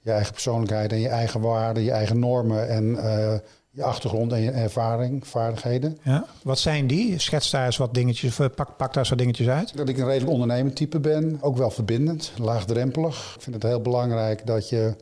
je 0.00 0.10
eigen 0.10 0.32
persoonlijkheid 0.32 0.92
en 0.92 1.00
je 1.00 1.08
eigen 1.08 1.40
waarden, 1.40 1.82
je 1.82 1.90
eigen 1.90 2.18
normen 2.18 2.68
en 2.68 2.98
je 3.76 3.84
achtergrond 3.84 4.32
en 4.32 4.40
je 4.40 4.50
ervaring, 4.50 5.26
vaardigheden. 5.26 5.98
Ja. 6.02 6.26
Wat 6.42 6.58
zijn 6.58 6.86
die? 6.86 7.18
Schets 7.18 7.50
daar 7.50 7.66
eens 7.66 7.76
wat 7.76 7.94
dingetjes, 7.94 8.36
pak, 8.36 8.76
pak 8.76 8.76
daar 8.78 8.96
eens 8.96 9.08
wat 9.08 9.18
dingetjes 9.18 9.48
uit. 9.48 9.76
Dat 9.76 9.88
ik 9.88 9.98
een 9.98 10.06
redelijk 10.06 10.32
ondernemend 10.32 10.76
type 10.76 11.00
ben, 11.00 11.38
ook 11.40 11.56
wel 11.56 11.70
verbindend, 11.70 12.32
laagdrempelig. 12.38 13.32
Ik 13.36 13.42
vind 13.42 13.54
het 13.54 13.64
heel 13.64 13.80
belangrijk 13.80 14.46
dat 14.46 14.68
je 14.68 14.94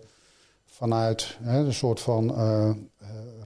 vanuit 0.66 1.38
hè, 1.42 1.58
een 1.58 1.74
soort 1.74 2.00
van 2.00 2.30
uh, 2.30 2.70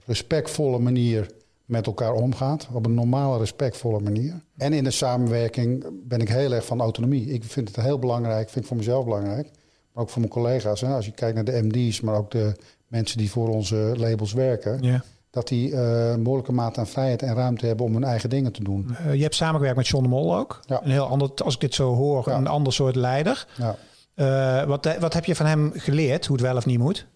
respectvolle 0.05 0.79
manier 0.79 1.31
met 1.65 1.85
elkaar 1.85 2.13
omgaat. 2.13 2.67
Op 2.71 2.85
een 2.85 2.93
normale, 2.93 3.37
respectvolle 3.37 3.99
manier. 3.99 4.41
En 4.57 4.73
in 4.73 4.83
de 4.83 4.91
samenwerking 4.91 5.85
ben 6.07 6.19
ik 6.19 6.29
heel 6.29 6.51
erg 6.51 6.65
van 6.65 6.81
autonomie. 6.81 7.25
Ik 7.25 7.43
vind 7.43 7.67
het 7.67 7.85
heel 7.85 7.99
belangrijk, 7.99 8.49
vind 8.49 8.61
ik 8.61 8.65
voor 8.65 8.77
mezelf 8.77 9.03
belangrijk. 9.03 9.49
Maar 9.93 10.03
ook 10.03 10.09
voor 10.09 10.21
mijn 10.21 10.33
collega's. 10.33 10.81
Hè. 10.81 10.93
Als 10.93 11.05
je 11.05 11.11
kijkt 11.11 11.35
naar 11.35 11.45
de 11.45 11.61
MD's, 11.63 12.01
maar 12.01 12.15
ook 12.15 12.31
de 12.31 12.55
mensen 12.87 13.17
die 13.17 13.31
voor 13.31 13.49
onze 13.49 13.93
labels 13.97 14.33
werken. 14.33 14.81
Ja 14.81 15.03
dat 15.29 15.47
die 15.47 15.71
uh, 15.71 16.09
een 16.09 16.23
behoorlijke 16.23 16.51
mate 16.51 16.79
aan 16.79 16.87
vrijheid 16.87 17.21
en 17.21 17.35
ruimte 17.35 17.65
hebben 17.65 17.85
om 17.85 17.93
hun 17.93 18.03
eigen 18.03 18.29
dingen 18.29 18.51
te 18.51 18.63
doen. 18.63 18.95
Uh, 19.05 19.13
je 19.13 19.21
hebt 19.21 19.35
samengewerkt 19.35 19.77
met 19.77 19.87
John 19.87 20.03
de 20.03 20.09
Mol 20.09 20.35
ook. 20.35 20.59
Ja. 20.65 20.83
Een 20.83 20.91
heel 20.91 21.07
ander, 21.07 21.31
als 21.43 21.53
ik 21.53 21.59
dit 21.59 21.73
zo 21.73 21.95
hoor, 21.95 22.27
een 22.27 22.47
ander 22.47 22.73
soort 22.73 22.95
leider. 22.95 23.47
Ja. 23.57 23.75
Uh, 24.15 24.67
wat, 24.67 24.97
wat 24.99 25.13
heb 25.13 25.25
je 25.25 25.35
van 25.35 25.45
hem 25.45 25.71
geleerd, 25.75 26.25
hoe 26.25 26.35
het 26.35 26.45
wel 26.45 26.55
of 26.55 26.65
niet 26.65 26.79
moet? 26.79 27.07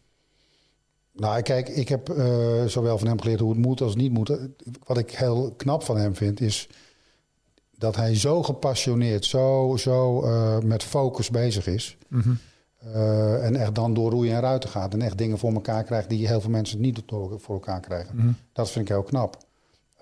Nou, 1.14 1.42
kijk, 1.42 1.70
ik 1.70 1.90
heb 1.90 2.14
zowel 2.68 2.98
van 2.98 3.08
hem 3.08 3.22
geleerd 3.22 3.40
hoe 3.40 3.50
het 3.50 3.60
moet 3.60 3.82
als 3.82 3.96
niet 3.96 4.12
moet. 4.12 4.38
Wat 4.84 4.98
ik 4.98 5.12
heel 5.12 5.54
knap 5.58 5.84
van 5.84 5.98
hem 5.98 6.16
vind, 6.16 6.42
is 6.42 6.70
dat 7.78 7.96
hij 7.96 8.16
zo 8.16 8.44
gepassioneerd, 8.44 9.26
zo, 9.26 9.76
zo 9.78 10.22
met 10.62 10.84
focus 10.84 11.30
bezig 11.30 11.68
is. 11.68 11.98
Mm 12.08 12.40
uh, 12.88 13.46
en 13.46 13.56
echt 13.56 13.76
dan 13.76 13.94
door 13.94 14.12
roeien 14.12 14.36
en 14.36 14.42
ruiten 14.42 14.70
gaat. 14.70 14.94
En 14.94 15.02
echt 15.02 15.18
dingen 15.18 15.38
voor 15.38 15.54
elkaar 15.54 15.84
krijgt 15.84 16.10
die 16.10 16.28
heel 16.28 16.42
veel 16.42 16.50
mensen 16.50 16.82
niet 16.82 17.02
voor 17.08 17.54
elkaar 17.54 17.80
krijgen. 17.80 18.16
Mhm. 18.16 18.32
Dat 18.54 18.72
vind 18.72 18.86
ik 18.86 18.92
heel 18.92 19.04
knap. 19.04 19.38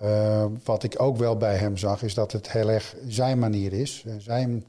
Uh, 0.02 0.44
wat 0.64 0.82
ik 0.82 1.02
ook 1.02 1.16
wel 1.16 1.36
bij 1.36 1.56
hem 1.56 1.76
zag, 1.76 2.02
is 2.02 2.14
dat 2.14 2.32
het 2.32 2.52
heel 2.52 2.70
erg 2.70 2.96
zijn 3.08 3.38
manier 3.38 3.72
is. 3.72 4.04
Zijn, 4.18 4.64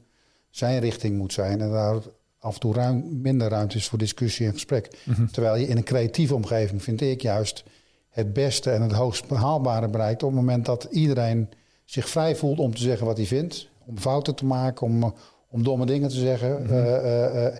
zijn 0.50 0.80
richting 0.80 1.18
moet 1.18 1.32
zijn. 1.32 1.60
En 1.60 1.70
daar 1.70 1.96
af 2.38 2.54
en 2.54 2.60
toe 2.60 2.74
ruim, 2.74 3.20
minder 3.22 3.48
ruimte 3.48 3.76
is 3.76 3.88
voor 3.88 3.98
discussie 3.98 4.46
en 4.46 4.52
gesprek. 4.52 4.98
Mhm. 5.04 5.26
Terwijl 5.26 5.56
je 5.56 5.68
in 5.68 5.76
een 5.76 5.84
creatieve 5.84 6.34
omgeving, 6.34 6.82
vind 6.82 7.00
ik 7.00 7.22
juist, 7.22 7.64
het 8.08 8.32
beste 8.32 8.70
en 8.70 8.82
het 8.82 8.92
hoogst 8.92 9.28
behaalbare 9.28 9.88
bereikt. 9.88 10.22
op 10.22 10.28
het 10.28 10.38
moment 10.38 10.66
dat 10.66 10.86
iedereen 10.90 11.48
zich 11.84 12.08
vrij 12.08 12.36
voelt 12.36 12.58
om 12.58 12.74
te 12.74 12.82
zeggen 12.82 13.06
wat 13.06 13.16
hij 13.16 13.26
vindt. 13.26 13.68
Om 13.86 13.98
fouten 13.98 14.34
te 14.34 14.44
maken, 14.44 14.86
om, 14.86 15.14
om 15.48 15.62
domme 15.62 15.86
dingen 15.86 16.08
te 16.08 16.18
zeggen. 16.18 16.62
Mm 16.62 17.52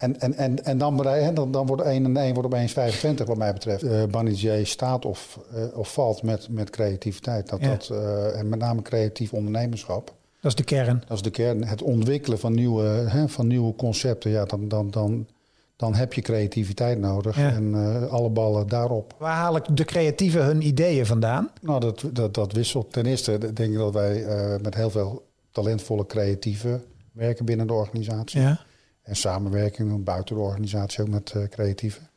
en, 0.00 0.20
en, 0.20 0.34
en, 0.34 0.64
en 0.64 0.78
dan, 0.78 0.96
dan, 1.34 1.52
dan 1.52 1.66
wordt 1.66 1.82
1 1.82 2.04
en 2.04 2.16
1 2.16 2.34
wordt 2.34 2.54
opeens 2.54 2.72
25 2.72 3.26
wat 3.26 3.36
mij 3.36 3.52
betreft. 3.52 3.84
Uh, 3.84 4.64
staat 4.64 5.04
of, 5.04 5.38
uh, 5.54 5.78
of 5.78 5.92
valt 5.92 6.22
met, 6.22 6.48
met 6.50 6.70
creativiteit. 6.70 7.48
Dat, 7.48 7.62
dat, 7.62 7.88
uh, 7.92 8.38
en 8.38 8.48
met 8.48 8.58
name 8.58 8.82
creatief 8.82 9.32
ondernemerschap. 9.32 10.14
Dat 10.40 10.50
is 10.50 10.54
de 10.54 10.64
kern. 10.64 11.02
Dat 11.06 11.16
is 11.16 11.22
de 11.22 11.30
kern. 11.30 11.64
Het 11.64 11.82
ontwikkelen 11.82 12.38
van 12.38 12.54
nieuwe, 12.54 12.82
hè, 12.86 13.28
van 13.28 13.46
nieuwe 13.46 13.74
concepten. 13.76 14.30
Ja, 14.30 14.44
dan, 14.44 14.68
dan, 14.68 14.90
dan, 14.90 15.26
dan 15.76 15.94
heb 15.94 16.12
je 16.12 16.20
creativiteit 16.20 16.98
nodig. 16.98 17.38
En 17.38 17.74
alle 18.08 18.28
ballen 18.28 18.68
daarop. 18.68 19.14
Waar 19.18 19.36
haal 19.36 19.56
ik 19.56 19.76
de 19.76 19.84
creatieven 19.84 20.44
hun 20.44 20.66
ideeën 20.66 21.06
vandaan? 21.06 21.50
Nou, 21.60 21.80
dat, 21.80 22.04
dat, 22.12 22.34
dat 22.34 22.52
wisselt. 22.52 22.92
Ten 22.92 23.06
eerste 23.06 23.38
denk 23.38 23.72
ik 23.72 23.78
dat 23.78 23.92
wij 23.92 24.24
met 24.62 24.74
heel 24.74 24.90
veel 24.90 25.26
talentvolle 25.50 26.06
creatieven 26.06 26.82
werken 27.12 27.44
binnen 27.44 27.66
de 27.66 27.72
organisatie. 27.72 28.40
Ja. 28.40 28.60
En 29.10 29.16
samenwerking 29.16 30.04
buiten 30.04 30.34
de 30.34 30.40
organisatie 30.40 31.00
ook 31.00 31.08
met 31.08 31.32
uh, 31.36 31.44
creatieven. 31.44 32.08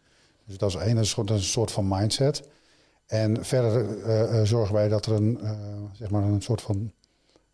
Dus 0.45 0.57
dat 0.57 0.69
is 0.69 0.75
één, 0.75 0.95
dat 0.95 1.05
is, 1.05 1.15
een 1.15 1.41
soort 1.41 1.71
van 1.71 1.87
mindset. 1.87 2.43
En 3.05 3.45
verder 3.45 3.85
uh, 4.07 4.41
zorgen 4.43 4.75
wij 4.75 4.89
dat 4.89 5.05
er 5.05 5.13
een, 5.13 5.39
zeg 5.91 6.09
maar 6.09 6.23
een 6.23 6.41
soort 6.41 6.61
van 6.61 6.91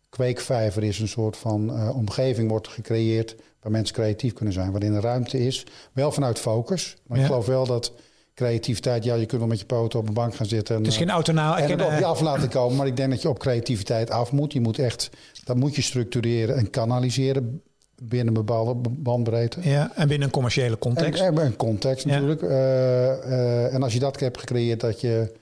kweekvijver 0.08 0.82
is, 0.82 0.98
een 0.98 1.08
soort 1.08 1.36
van 1.36 1.90
omgeving 1.92 2.48
wordt 2.48 2.68
gecreëerd 2.68 3.36
waar 3.60 3.72
mensen 3.72 3.94
creatief 3.94 4.32
kunnen 4.32 4.54
zijn, 4.54 4.70
waarin 4.70 4.94
er 4.94 5.02
ruimte 5.02 5.46
is. 5.46 5.66
Wel 5.92 6.12
vanuit 6.12 6.38
focus, 6.38 6.96
maar 7.06 7.18
ik 7.18 7.24
geloof 7.24 7.46
wel 7.46 7.66
dat 7.66 7.92
creativiteit, 8.34 9.04
ja, 9.04 9.14
je 9.14 9.26
kunt 9.26 9.40
wel 9.40 9.50
met 9.50 9.58
je 9.58 9.66
poten 9.66 9.98
op 9.98 10.08
een 10.08 10.14
bank 10.14 10.34
gaan 10.34 10.46
zitten. 10.46 10.74
En, 10.76 10.82
het 10.82 10.90
is 10.90 10.98
geen 10.98 11.10
autonaal. 11.10 11.56
En 11.56 11.70
het 11.70 11.82
op 11.82 11.98
je 11.98 12.04
af 12.04 12.20
laten 12.20 12.48
komen. 12.48 12.76
Maar 12.76 12.86
ik 12.86 12.96
denk 12.96 13.10
dat 13.10 13.22
je 13.22 13.28
op 13.28 13.38
creativiteit 13.38 14.10
af 14.10 14.32
moet. 14.32 14.52
Je 14.52 14.60
moet 14.60 14.78
echt, 14.78 15.10
dat 15.44 15.56
moet 15.56 15.74
je 15.74 15.82
structureren 15.82 16.56
en 16.56 16.70
kanaliseren 16.70 17.62
binnen 18.02 18.26
een 18.26 18.44
bepaalde 18.44 18.74
bandbreedte. 18.90 19.68
Ja, 19.68 19.92
en 19.94 20.08
binnen 20.08 20.26
een 20.26 20.32
commerciële 20.32 20.78
context. 20.78 21.22
En, 21.22 21.36
een 21.36 21.56
context 21.56 22.06
natuurlijk. 22.06 22.42
Eh, 22.42 23.10
eh, 23.12 23.74
en 23.74 23.82
als 23.82 23.92
je 23.92 23.98
dat 23.98 24.20
hebt 24.20 24.38
gecreëerd, 24.38 24.80
dat, 24.80 25.00
je, 25.00 25.32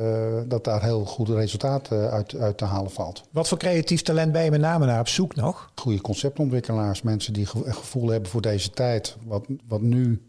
uh, 0.00 0.40
dat 0.46 0.64
daar 0.64 0.82
heel 0.82 1.04
goed 1.04 1.28
resultaat 1.28 1.92
uit, 1.92 2.36
uit 2.36 2.58
te 2.58 2.64
halen 2.64 2.90
valt. 2.90 3.22
Wat 3.30 3.48
voor 3.48 3.58
creatief 3.58 4.02
talent 4.02 4.32
ben 4.32 4.44
je 4.44 4.50
met 4.50 4.60
name 4.60 4.86
naar 4.86 5.00
op 5.00 5.08
zoek 5.08 5.34
nog? 5.34 5.70
Goede 5.74 6.00
conceptontwikkelaars, 6.00 7.02
mensen 7.02 7.32
die 7.32 7.46
gevoel 7.46 8.08
hebben 8.08 8.30
voor 8.30 8.42
deze 8.42 8.70
tijd. 8.70 9.16
Wat, 9.24 9.46
wat 9.68 9.80
nu, 9.80 10.22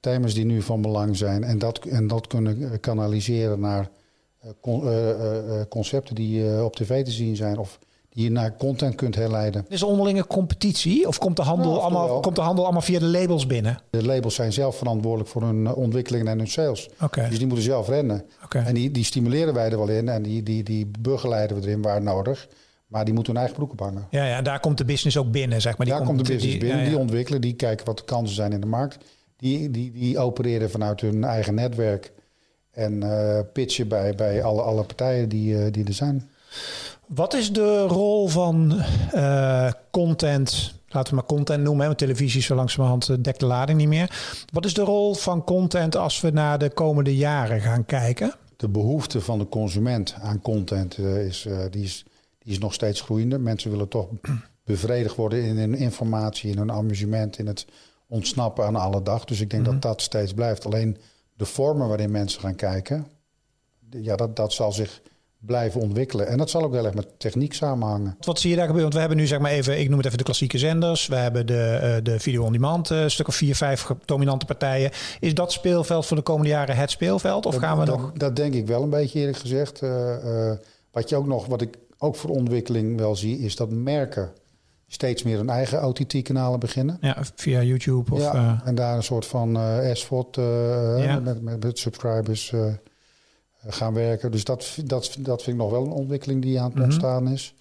thema's 0.00 0.34
die 0.34 0.44
nu 0.44 0.62
van 0.62 0.82
belang 0.82 1.16
zijn. 1.16 1.44
En 1.44 1.58
dat, 1.58 1.84
en 1.84 2.06
dat 2.06 2.26
kunnen 2.26 2.80
kanaliseren 2.80 3.60
naar 3.60 3.90
concepten 5.68 6.14
die 6.14 6.64
op 6.64 6.76
tv 6.76 7.04
te 7.04 7.10
zien 7.10 7.36
zijn. 7.36 7.58
Of 7.58 7.78
je 8.10 8.30
naar 8.30 8.56
content 8.56 8.94
kunt 8.94 9.14
herleiden. 9.14 9.64
Is 9.68 9.80
er 9.80 9.86
onderlinge 9.86 10.26
competitie 10.26 11.06
of 11.06 11.18
komt 11.18 11.36
de, 11.36 11.42
handel 11.42 11.82
allemaal, 11.82 12.20
komt 12.20 12.36
de 12.36 12.42
handel 12.42 12.64
allemaal 12.64 12.82
via 12.82 12.98
de 12.98 13.04
labels 13.04 13.46
binnen? 13.46 13.78
De 13.90 14.04
labels 14.04 14.34
zijn 14.34 14.52
zelf 14.52 14.76
verantwoordelijk 14.76 15.30
voor 15.30 15.42
hun 15.42 15.66
eh, 15.66 15.76
ontwikkeling 15.76 16.28
en 16.28 16.38
hun 16.38 16.48
sales. 16.48 16.88
Okay. 17.00 17.28
Dus 17.28 17.38
die 17.38 17.46
moeten 17.46 17.64
zelf 17.64 17.88
rennen. 17.88 18.24
Okay. 18.44 18.64
En 18.64 18.74
die, 18.74 18.90
die 18.90 19.04
stimuleren 19.04 19.54
wij 19.54 19.70
er 19.70 19.78
wel 19.78 19.88
in 19.88 20.08
en 20.08 20.22
die, 20.22 20.42
die, 20.42 20.62
die 20.62 20.90
begeleiden 20.98 21.60
we 21.60 21.62
erin 21.66 21.82
waar 21.82 22.02
nodig. 22.02 22.48
Maar 22.86 23.04
die 23.04 23.14
moeten 23.14 23.32
hun 23.32 23.42
eigen 23.42 23.58
broek 23.58 23.72
ophangen. 23.72 24.06
Ja, 24.10 24.24
ja, 24.24 24.42
daar 24.42 24.60
komt 24.60 24.78
de 24.78 24.84
business 24.84 25.16
ook 25.16 25.30
binnen, 25.30 25.60
zeg 25.60 25.76
maar. 25.76 25.86
Die 25.86 25.94
daar 25.94 26.04
komt, 26.04 26.26
de 26.26 26.32
business 26.32 26.58
binnen, 26.58 26.84
die 26.84 26.98
ontwikkelen, 26.98 27.40
die 27.40 27.54
kijken 27.54 27.86
wat 27.86 27.98
de 27.98 28.04
kansen 28.04 28.36
zijn 28.36 28.52
in 28.52 28.60
de 28.60 28.66
markt. 28.66 28.98
Die, 29.36 29.70
die, 29.70 29.92
die 29.92 30.18
opereren 30.18 30.70
vanuit 30.70 31.00
hun 31.00 31.24
eigen 31.24 31.54
netwerk 31.54 32.12
en 32.70 33.04
uh, 33.04 33.38
pitchen 33.52 33.88
bij, 33.88 34.14
bij 34.14 34.42
alle, 34.42 34.62
alle 34.62 34.82
partijen 34.82 35.28
die, 35.28 35.54
uh, 35.54 35.72
die 35.72 35.84
er 35.84 35.92
zijn. 35.92 36.30
Wat 37.08 37.34
is 37.34 37.52
de 37.52 37.86
rol 37.86 38.28
van 38.28 38.82
uh, 39.14 39.70
content? 39.90 40.74
Laten 40.88 41.10
we 41.10 41.14
maar 41.14 41.28
content 41.28 41.62
noemen, 41.62 41.86
want 41.86 41.98
televisie 41.98 42.42
zo 42.42 42.54
langzamerhand 42.54 43.08
eh, 43.08 43.16
dekt 43.20 43.40
de 43.40 43.46
lading 43.46 43.78
niet 43.78 43.88
meer. 43.88 44.44
Wat 44.52 44.64
is 44.64 44.74
de 44.74 44.82
rol 44.82 45.14
van 45.14 45.44
content 45.44 45.96
als 45.96 46.20
we 46.20 46.30
naar 46.30 46.58
de 46.58 46.70
komende 46.70 47.16
jaren 47.16 47.60
gaan 47.60 47.84
kijken? 47.84 48.34
De 48.56 48.68
behoefte 48.68 49.20
van 49.20 49.38
de 49.38 49.48
consument 49.48 50.16
aan 50.20 50.40
content 50.40 50.98
uh, 50.98 51.26
is, 51.26 51.44
uh, 51.44 51.58
die 51.70 51.84
is, 51.84 52.04
die 52.38 52.52
is 52.52 52.58
nog 52.58 52.74
steeds 52.74 53.00
groeiende. 53.00 53.38
Mensen 53.38 53.70
willen 53.70 53.88
toch 53.88 54.08
bevredigd 54.64 55.16
worden 55.16 55.42
in 55.44 55.56
hun 55.56 55.74
informatie, 55.74 56.50
in 56.50 56.58
hun 56.58 56.72
amusement, 56.72 57.38
in 57.38 57.46
het 57.46 57.66
ontsnappen 58.06 58.64
aan 58.64 58.76
alle 58.76 59.02
dag. 59.02 59.24
Dus 59.24 59.40
ik 59.40 59.50
denk 59.50 59.64
dat 59.64 59.74
mhm. 59.74 59.82
dat 59.82 60.02
steeds 60.02 60.32
blijft. 60.32 60.66
Alleen 60.66 60.96
de 61.36 61.44
vormen 61.44 61.88
waarin 61.88 62.10
mensen 62.10 62.40
gaan 62.40 62.56
kijken, 62.56 63.06
ja, 63.90 64.16
dat, 64.16 64.36
dat 64.36 64.52
zal 64.52 64.72
zich 64.72 65.00
blijven 65.38 65.80
ontwikkelen. 65.80 66.26
En 66.26 66.38
dat 66.38 66.50
zal 66.50 66.62
ook 66.62 66.72
wel 66.72 66.84
echt 66.84 66.94
met 66.94 67.08
techniek 67.18 67.54
samenhangen. 67.54 68.16
Wat 68.20 68.38
zie 68.38 68.50
je 68.50 68.56
daar 68.56 68.66
gebeuren? 68.66 68.90
Want 68.90 68.94
we 68.94 69.00
hebben 69.00 69.18
nu 69.18 69.26
zeg 69.26 69.38
maar 69.38 69.50
even, 69.50 69.80
ik 69.80 69.88
noem 69.88 69.96
het 69.96 70.06
even 70.06 70.18
de 70.18 70.24
klassieke 70.24 70.58
zenders. 70.58 71.06
We 71.06 71.14
hebben 71.14 71.46
de, 71.46 71.80
uh, 71.82 72.04
de 72.04 72.20
video-on-demand, 72.20 72.90
uh, 72.90 73.00
een 73.00 73.10
stuk 73.10 73.28
of 73.28 73.34
vier, 73.34 73.56
vijf 73.56 73.86
dominante 74.04 74.46
partijen. 74.46 74.90
Is 75.20 75.34
dat 75.34 75.52
speelveld 75.52 76.06
voor 76.06 76.16
de 76.16 76.22
komende 76.22 76.48
jaren 76.48 76.76
het 76.76 76.90
speelveld? 76.90 77.46
Of 77.46 77.56
gaan 77.56 77.78
we 77.78 77.84
dat, 77.84 77.98
nog... 77.98 78.12
Dat 78.12 78.36
denk 78.36 78.54
ik 78.54 78.66
wel 78.66 78.82
een 78.82 78.90
beetje 78.90 79.18
eerlijk 79.18 79.38
gezegd. 79.38 79.82
Uh, 79.82 80.52
wat 80.90 81.08
je 81.08 81.16
ook 81.16 81.26
nog, 81.26 81.46
wat 81.46 81.62
ik 81.62 81.78
ook 81.98 82.16
voor 82.16 82.30
ontwikkeling 82.30 82.98
wel 82.98 83.16
zie, 83.16 83.38
is 83.38 83.56
dat 83.56 83.70
merken 83.70 84.30
steeds 84.86 85.22
meer 85.22 85.38
een 85.38 85.50
eigen 85.50 85.84
OTT-kanalen 85.84 86.60
beginnen. 86.60 86.98
Ja, 87.00 87.16
via 87.34 87.62
YouTube. 87.62 88.14
Of, 88.14 88.20
ja, 88.20 88.60
en 88.64 88.74
daar 88.74 88.96
een 88.96 89.02
soort 89.02 89.26
van 89.26 89.56
uh, 89.56 89.94
SVOD 89.94 90.36
ja. 90.36 91.20
met, 91.20 91.42
met, 91.42 91.64
met, 91.64 91.78
subscribers 91.78 92.52
gaan 93.72 93.94
werken. 93.94 94.30
Dus 94.30 94.44
dat, 94.44 94.78
dat, 94.84 95.16
dat 95.18 95.42
vind 95.42 95.56
ik 95.56 95.62
nog 95.62 95.70
wel 95.70 95.84
een 95.84 95.90
ontwikkeling 95.90 96.42
die 96.42 96.60
aan 96.60 96.64
het 96.64 96.74
mhm. 96.74 96.84
ontstaan 96.84 97.28
is. 97.28 97.54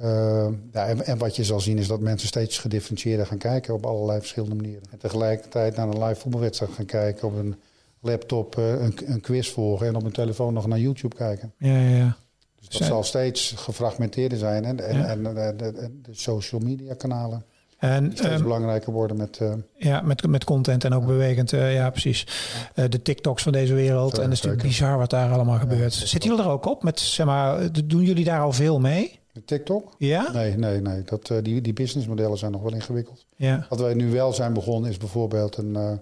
Uh, 0.00 0.48
ja, 0.72 0.86
en, 0.86 1.04
en, 1.04 1.18
wat 1.18 1.36
je 1.36 1.44
zal 1.44 1.60
zien 1.60 1.78
is 1.78 1.86
dat 1.86 2.00
mensen 2.00 2.28
steeds 2.28 2.58
gedifferentieerder 2.58 3.26
gaan 3.26 3.38
kijken 3.38 3.74
op 3.74 3.86
allerlei 3.86 4.18
verschillende 4.18 4.54
manieren. 4.54 4.82
En 4.90 4.98
tegelijkertijd 4.98 5.76
naar 5.76 5.88
een 5.88 6.04
live 6.04 6.20
voetbalwedstrijd 6.20 6.72
gaan 6.72 6.84
kijken, 6.84 7.28
op 7.28 7.36
een 7.36 7.56
laptop 8.00 8.56
uh, 8.56 8.70
een, 8.70 8.94
een, 9.04 9.20
quiz 9.20 9.50
volgen 9.50 9.86
en 9.86 9.96
op 9.96 10.04
een 10.04 10.12
telefoon 10.12 10.54
nog 10.54 10.66
naar 10.66 10.78
YouTube 10.78 11.14
kijken. 11.14 11.52
Ja, 11.58 11.78
ja, 11.78 11.96
ja. 11.96 12.16
Dus 12.58 12.68
dat 12.68 12.88
zal 12.88 13.02
steeds 13.02 13.52
gefragmenteerder 13.56 14.38
zijn 14.38 14.64
en, 14.64 14.80
en, 14.80 15.04
en, 15.04 15.36
en 15.36 15.56
de, 15.56 15.72
de, 16.02 16.14
social 16.14 16.60
media 16.60 16.94
kanalen. 16.94 17.44
En, 17.78 18.10
steeds 18.14 18.34
um, 18.34 18.42
belangrijker 18.42 18.92
worden 18.92 19.16
met... 19.16 19.38
Uh, 19.42 19.52
ja, 19.76 20.00
met, 20.00 20.26
met 20.26 20.44
content 20.44 20.84
en 20.84 20.94
ook 20.94 21.06
bewegend. 21.06 21.52
Uh, 21.52 21.74
ja, 21.74 21.90
precies. 21.90 22.26
Uh, 22.74 22.84
de 22.88 23.02
TikToks 23.02 23.42
van 23.42 23.52
deze 23.52 23.74
wereld. 23.74 24.18
en 24.18 24.22
het 24.22 24.32
is 24.32 24.40
natuurlijk 24.40 24.68
bizar 24.68 24.98
wat 24.98 25.10
daar 25.10 25.32
allemaal 25.32 25.58
gebeurt. 25.58 25.92
Zitten 25.92 26.30
jullie 26.30 26.44
er 26.44 26.50
ook 26.50 26.66
op? 26.66 26.82
Met, 26.82 27.00
zeg 27.00 27.26
maar, 27.26 27.72
doen 27.84 28.02
jullie 28.02 28.24
daar 28.24 28.40
al 28.40 28.52
veel 28.52 28.80
mee? 28.80 29.18
Met 29.32 29.46
TikTok? 29.46 29.94
Ja? 29.98 30.30
Nee, 30.32 30.56
nee, 30.56 30.80
nee. 30.80 31.02
Dat, 31.02 31.32
die, 31.42 31.60
die 31.60 31.72
businessmodellen 31.72 32.38
zijn 32.38 32.52
nog 32.52 32.62
wel 32.62 32.74
ingewikkeld. 32.74 33.26
Ja. 33.36 33.66
Wat 33.68 33.80
wij 33.80 33.94
nu 33.94 34.10
wel 34.10 34.32
zijn 34.32 34.52
begonnen 34.52 34.90
is 34.90 34.96
bijvoorbeeld 34.96 35.56
een 35.56 36.00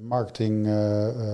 marketing 0.00 0.66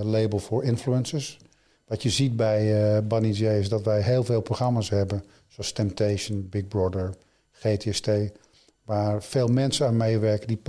label 0.03 0.39
voor 0.39 0.63
influencers. 0.63 1.37
Wat 1.85 2.03
je 2.03 2.09
ziet 2.09 2.35
bij 2.35 3.03
Bunny 3.07 3.29
J 3.29 3.45
is 3.45 3.69
dat 3.69 3.83
wij 3.83 4.01
heel 4.01 4.23
veel 4.23 4.41
programma's 4.41 4.89
hebben. 4.89 5.23
Zoals 5.47 5.71
Temptation, 5.71 6.47
Big 6.49 6.67
Brother, 6.67 7.13
GTST 7.51 8.09
waar 8.87 9.23
veel 9.23 9.47
mensen 9.47 9.87
aan 9.87 9.97
meewerken 9.97 10.47
die, 10.47 10.59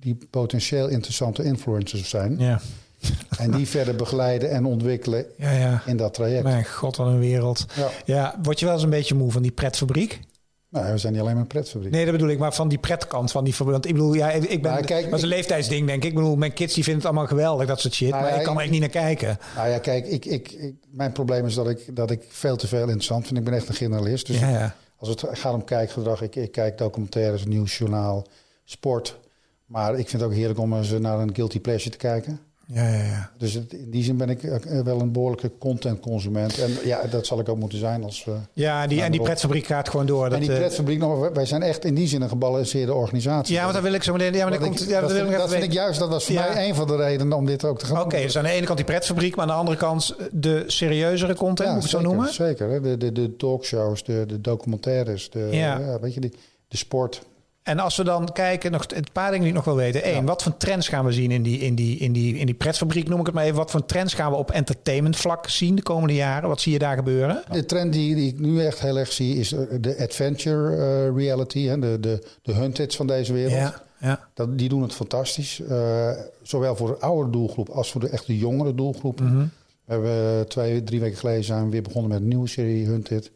die 0.00 0.18
potentieel 0.30 0.88
interessante 0.88 1.42
influencers 1.42 2.08
zijn. 2.08 2.38
Ja. 2.38 2.60
En 3.38 3.50
die 3.50 3.68
verder 3.68 3.96
begeleiden 3.96 4.50
en 4.50 4.64
ontwikkelen 4.64 5.26
ja, 5.36 5.50
ja. 5.50 5.82
in 5.86 5.96
dat 5.96 6.14
traject. 6.14 6.42
Mijn 6.42 6.64
god, 6.64 6.96
wat 6.96 7.06
een 7.06 7.18
wereld. 7.18 7.66
Ja. 7.74 7.88
ja. 8.04 8.38
word 8.42 8.58
je 8.58 8.64
wel 8.64 8.74
eens 8.74 8.82
een 8.82 8.90
beetje 8.90 9.14
moe 9.14 9.32
van 9.32 9.42
die 9.42 9.50
pretfabriek? 9.50 10.20
Nou, 10.68 10.92
we 10.92 10.98
zijn 10.98 11.12
niet 11.12 11.22
alleen 11.22 11.32
maar 11.34 11.42
een 11.42 11.48
pretfabriek. 11.48 11.92
Nee, 11.92 12.04
dat 12.04 12.12
bedoel 12.12 12.28
ik, 12.28 12.38
maar 12.38 12.54
van 12.54 12.68
die 12.68 12.78
pretkant 12.78 13.30
van 13.30 13.44
die 13.44 13.52
fabriek. 13.52 13.72
Want 13.72 13.86
ik 13.86 13.92
bedoel, 13.92 14.14
ja, 14.14 14.30
ik 14.30 14.62
ben. 14.62 14.72
Nou, 14.72 14.84
kijk, 14.84 15.04
dat 15.04 15.14
is 15.14 15.22
een 15.22 15.28
leeftijdsding, 15.28 15.86
denk 15.86 16.02
ik. 16.02 16.08
Ik 16.08 16.14
bedoel, 16.14 16.36
mijn 16.36 16.52
kids 16.52 16.74
die 16.74 16.84
vinden 16.84 17.02
het 17.02 17.10
allemaal 17.10 17.28
geweldig, 17.28 17.66
dat 17.66 17.80
soort 17.80 17.94
shit. 17.94 18.10
Nou, 18.10 18.22
maar 18.22 18.36
ik 18.36 18.42
kan 18.42 18.56
er 18.56 18.62
echt 18.62 18.70
niet 18.70 18.80
naar 18.80 18.88
kijken. 18.88 19.38
Nou 19.56 19.68
ja, 19.68 19.78
kijk, 19.78 20.06
ik, 20.06 20.24
ik, 20.24 20.50
ik, 20.50 20.74
mijn 20.90 21.12
probleem 21.12 21.46
is 21.46 21.54
dat 21.54 21.68
ik, 21.68 21.96
dat 21.96 22.10
ik 22.10 22.22
veel 22.28 22.56
te 22.56 22.66
veel 22.66 22.82
interessant 22.82 23.26
vind. 23.26 23.38
Ik 23.38 23.44
ben 23.44 23.54
echt 23.54 23.68
een 23.68 23.74
generalist. 23.74 24.26
Dus 24.26 24.38
ja, 24.38 24.50
ja. 24.50 24.74
Als 24.96 25.08
het 25.08 25.24
gaat 25.38 25.54
om 25.54 25.64
kijkgedrag, 25.64 26.22
ik, 26.22 26.36
ik 26.36 26.52
kijk 26.52 26.78
documentaires, 26.78 27.44
nieuwsjournaal, 27.44 28.26
sport. 28.64 29.18
Maar 29.66 29.90
ik 29.98 30.08
vind 30.08 30.22
het 30.22 30.30
ook 30.30 30.36
heerlijk 30.36 30.58
om 30.58 30.74
eens 30.74 30.90
naar 30.90 31.18
een 31.18 31.34
guilty 31.34 31.60
pleasure 31.60 31.90
te 31.90 31.96
kijken. 31.96 32.40
Ja, 32.68 32.88
ja, 32.88 33.02
ja. 33.04 33.30
Dus 33.38 33.54
in 33.54 33.90
die 33.90 34.02
zin 34.02 34.16
ben 34.16 34.28
ik 34.28 34.42
eh, 34.42 34.80
wel 34.80 35.00
een 35.00 35.12
behoorlijke 35.12 35.50
contentconsument. 35.58 36.58
En 36.58 36.70
ja, 36.84 37.02
dat 37.10 37.26
zal 37.26 37.40
ik 37.40 37.48
ook 37.48 37.58
moeten 37.58 37.78
zijn 37.78 38.04
als... 38.04 38.24
Uh, 38.28 38.34
ja, 38.52 38.86
die, 38.86 39.02
en 39.02 39.12
die 39.12 39.22
pretfabriek 39.22 39.66
gaat 39.66 39.88
gewoon 39.88 40.06
door. 40.06 40.24
Dat, 40.24 40.32
en 40.32 40.40
die 40.40 40.52
eh, 40.52 40.58
pretfabriek, 40.58 40.98
nog, 40.98 41.28
wij 41.28 41.46
zijn 41.46 41.62
echt 41.62 41.84
in 41.84 41.94
die 41.94 42.08
zin 42.08 42.22
een 42.22 42.28
gebalanceerde 42.28 42.94
organisatie. 42.94 43.54
Ja, 43.54 43.62
want 43.62 43.74
dan 43.74 43.82
wil 43.82 43.92
ik 43.92 44.02
zo 44.02 44.12
meteen... 44.12 44.34
Ja, 44.34 44.48
maar 44.48 44.58
komt, 44.58 44.84
ja, 44.88 45.00
dat, 45.00 45.12
vind, 45.12 45.30
dat 45.30 45.50
vind 45.50 45.62
ik 45.62 45.72
juist, 45.72 45.98
dat 45.98 46.08
was 46.08 46.24
voor 46.24 46.34
mij 46.34 46.68
een 46.68 46.74
van 46.74 46.86
de 46.86 46.96
redenen 46.96 47.36
om 47.36 47.46
dit 47.46 47.64
ook 47.64 47.78
te 47.78 47.86
gaan 47.86 48.00
Oké, 48.00 48.16
dus 48.16 48.38
aan 48.38 48.44
de 48.44 48.50
ene 48.50 48.66
kant 48.66 48.76
die 48.76 48.86
pretfabriek, 48.86 49.36
maar 49.36 49.44
aan 49.44 49.50
de 49.50 49.58
andere 49.58 49.76
kant 49.76 50.14
de 50.32 50.64
serieuzere 50.66 51.34
content, 51.34 51.74
moet 51.74 51.84
ik 51.84 51.90
zo 51.90 52.00
noemen? 52.00 52.32
Zeker, 52.32 52.82
de, 52.82 52.96
de, 52.96 53.12
de 53.12 53.36
talkshows, 53.36 54.04
de, 54.04 54.24
de 54.26 54.40
documentaires, 54.40 55.30
de, 55.30 55.48
ja. 55.50 55.98
weet 56.00 56.14
je, 56.14 56.20
die, 56.20 56.32
de 56.68 56.76
sport. 56.76 57.22
En 57.66 57.78
als 57.78 57.96
we 57.96 58.04
dan 58.04 58.32
kijken, 58.32 58.72
nog 58.72 58.84
een 58.88 59.06
paar 59.12 59.30
dingen 59.30 59.40
die 59.40 59.48
ik 59.48 59.54
nog 59.54 59.64
wel 59.64 59.76
weten. 59.76 60.14
Eén, 60.14 60.24
wat 60.24 60.42
voor 60.42 60.56
trends 60.56 60.88
gaan 60.88 61.04
we 61.04 61.12
zien 61.12 61.30
in 61.30 61.42
die, 61.42 61.58
in, 61.58 61.74
die, 61.74 61.98
in, 61.98 62.12
die, 62.12 62.36
in 62.36 62.46
die 62.46 62.54
pretfabriek, 62.54 63.08
noem 63.08 63.20
ik 63.20 63.26
het 63.26 63.34
maar 63.34 63.44
even. 63.44 63.56
Wat 63.56 63.70
voor 63.70 63.84
trends 63.84 64.14
gaan 64.14 64.30
we 64.30 64.36
op 64.36 64.50
entertainment 64.50 65.16
vlak 65.16 65.48
zien 65.48 65.74
de 65.74 65.82
komende 65.82 66.14
jaren? 66.14 66.48
Wat 66.48 66.60
zie 66.60 66.72
je 66.72 66.78
daar 66.78 66.96
gebeuren? 66.96 67.42
De 67.50 67.64
trend 67.64 67.92
die, 67.92 68.14
die 68.14 68.32
ik 68.32 68.38
nu 68.38 68.64
echt 68.64 68.80
heel 68.80 68.98
erg 68.98 69.12
zie 69.12 69.36
is 69.36 69.52
eh, 69.52 69.60
de 69.80 69.98
adventure 69.98 70.76
uh, 70.76 71.16
reality. 71.16 71.66
Hè? 71.66 71.78
De, 71.78 72.00
de, 72.00 72.26
de 72.42 72.52
hunteds 72.52 72.96
van 72.96 73.06
deze 73.06 73.32
wereld. 73.32 73.52
Ja, 73.52 73.82
ja. 74.00 74.28
Dat, 74.34 74.58
die 74.58 74.68
doen 74.68 74.82
het 74.82 74.94
fantastisch. 74.94 75.60
Uh, 75.60 76.10
zowel 76.42 76.76
voor 76.76 76.88
de 76.88 76.98
oude 76.98 77.30
doelgroep 77.30 77.68
als 77.68 77.90
voor 77.90 78.00
de 78.00 78.08
echte 78.08 78.38
jongere 78.38 78.74
doelgroep. 78.74 79.20
Mm 79.20 79.26
-hmm. 79.26 79.50
We 79.84 79.92
hebben 79.92 80.48
twee, 80.48 80.82
drie 80.82 81.00
weken 81.00 81.18
geleden 81.18 81.44
zijn 81.44 81.64
we 81.64 81.70
weer 81.70 81.82
begonnen 81.82 82.10
met 82.10 82.20
een 82.20 82.28
nieuwe 82.28 82.48
serie 82.48 82.86
Hunted. 82.86 83.30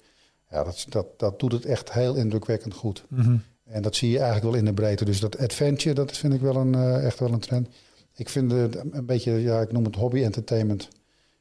Ja, 0.51 0.65
dat, 0.65 0.87
dat, 0.89 1.07
dat 1.17 1.41
doet 1.41 1.53
het 1.53 1.65
echt 1.65 1.93
heel 1.93 2.15
indrukwekkend 2.15 2.75
goed. 2.75 3.05
Mm 3.09 3.21
-hmm. 3.21 3.43
En 3.71 3.83
dat 3.83 3.97
zie 3.97 4.11
je 4.11 4.19
eigenlijk 4.19 4.47
wel 4.47 4.59
in 4.59 4.65
de 4.65 4.73
breedte. 4.73 5.05
Dus 5.05 5.21
dat 5.21 5.39
adventure, 5.39 5.95
dat 5.95 6.17
vind 6.17 6.35
ik 6.35 6.41
wel 6.41 6.57
een, 6.57 6.73
uh, 6.73 7.05
echt 7.05 7.19
wel 7.19 7.33
een 7.33 7.39
trend. 7.39 7.69
Ik 8.15 8.29
vind 8.29 8.53
het 8.53 8.77
een 8.91 9.07
beetje, 9.07 9.33
ja, 9.33 9.61
ik 9.61 9.73
noem 9.73 9.85
het 9.85 9.95
hobby 9.95 10.23
entertainment. 10.23 10.89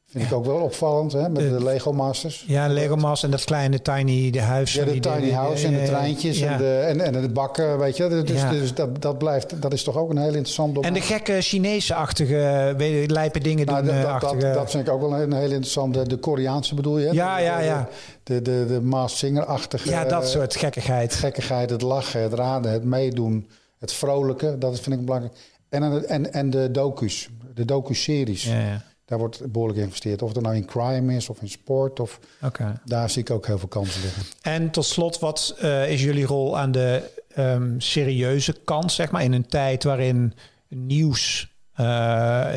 Vind 0.09 0.25
ik 0.25 0.33
ook 0.33 0.45
wel 0.45 0.55
opvallend, 0.55 1.11
hè, 1.11 1.29
met 1.29 1.49
de, 1.49 1.63
Lego 1.63 1.93
Masters. 1.93 2.43
Ja, 2.47 2.67
de 2.67 2.73
Lego 2.73 2.95
Masters 2.95 3.23
en 3.23 3.31
dat 3.31 3.43
kleine 3.43 3.81
tiny 3.81 4.29
de 4.31 4.41
huis. 4.41 4.73
Ja, 4.73 4.85
de 4.85 4.99
tiny 4.99 5.31
house 5.31 5.67
en 5.67 5.73
de 5.73 5.83
treintjes 5.83 6.41
en, 6.41 6.57
de, 6.57 6.77
en, 6.77 7.01
en 7.01 7.21
de 7.21 7.29
bakken, 7.29 7.79
weet 7.79 7.97
je. 7.97 8.07
Dus, 8.07 8.49
dus 8.49 8.73
dat, 8.73 9.01
dat, 9.01 9.17
blijft, 9.17 9.61
dat 9.61 9.73
is 9.73 9.83
toch 9.83 9.97
ook 9.97 10.09
een 10.09 10.17
heel 10.17 10.27
interessant 10.27 10.75
domein. 10.75 10.93
En 10.93 10.99
de 10.99 11.05
gekke 11.05 11.41
Chinese-achtige, 11.41 12.73
lijpe 13.07 13.39
dingen 13.39 13.65
nou, 13.65 13.85
doen. 13.85 14.01
Dat, 14.01 14.21
dat, 14.21 14.41
dat, 14.41 14.71
vind 14.71 14.87
ik 14.87 14.93
ook 14.93 15.01
wel 15.01 15.13
een, 15.13 15.33
heel 15.33 15.43
interessante. 15.43 16.07
De 16.07 16.17
Koreaanse 16.17 16.75
bedoel 16.75 16.97
je? 16.97 17.13
Ja, 17.13 17.37
ja, 17.37 17.59
ja. 17.59 17.87
De, 18.23 18.41
de, 18.41 18.65
de, 18.67 18.89
de 18.89 19.03
Singer-achtige. 19.05 19.89
Ja, 19.89 20.05
dat 20.05 20.29
soort 20.29 20.55
gekkigheid. 20.55 21.13
Gekkigheid, 21.13 21.69
het 21.69 21.81
lachen, 21.81 22.21
het 22.21 22.33
raden, 22.33 22.71
het 22.71 22.83
meedoen, 22.83 23.49
het 23.79 23.93
vrolijke. 23.93 24.57
Dat 24.57 24.79
vind 24.79 24.95
ik 24.95 25.05
belangrijk. 25.05 25.35
En, 25.69 26.07
en, 26.07 26.33
en 26.33 26.49
de 26.49 26.71
docu's, 26.71 27.29
de 27.53 27.65
docu-series. 27.65 28.43
Ja, 28.43 28.59
ja. 28.59 28.87
Daar 29.09 29.19
wordt 29.19 29.51
behoorlijk 29.51 29.79
geïnvesteerd. 29.79 30.21
Of 30.21 30.33
het 30.33 30.43
nou 30.43 30.55
in 30.55 30.65
crime 30.65 31.15
is 31.15 31.29
of 31.29 31.41
in 31.41 31.49
sport. 31.49 31.99
Of, 31.99 32.19
okay. 32.43 32.73
Daar 32.85 33.09
zie 33.09 33.21
ik 33.21 33.29
ook 33.29 33.45
heel 33.45 33.57
veel 33.57 33.67
kansen 33.67 34.01
liggen. 34.01 34.23
En 34.41 34.71
tot 34.71 34.85
slot, 34.85 35.19
wat 35.19 35.55
uh, 35.61 35.91
is 35.91 36.03
jullie 36.03 36.25
rol 36.25 36.57
aan 36.57 36.71
de 36.71 37.09
um, 37.37 37.81
serieuze 37.81 38.55
kant, 38.63 38.91
zeg 38.91 39.11
maar, 39.11 39.23
in 39.23 39.33
een 39.33 39.47
tijd 39.47 39.83
waarin 39.83 40.33
nieuws 40.67 41.53
uh, 41.79 41.85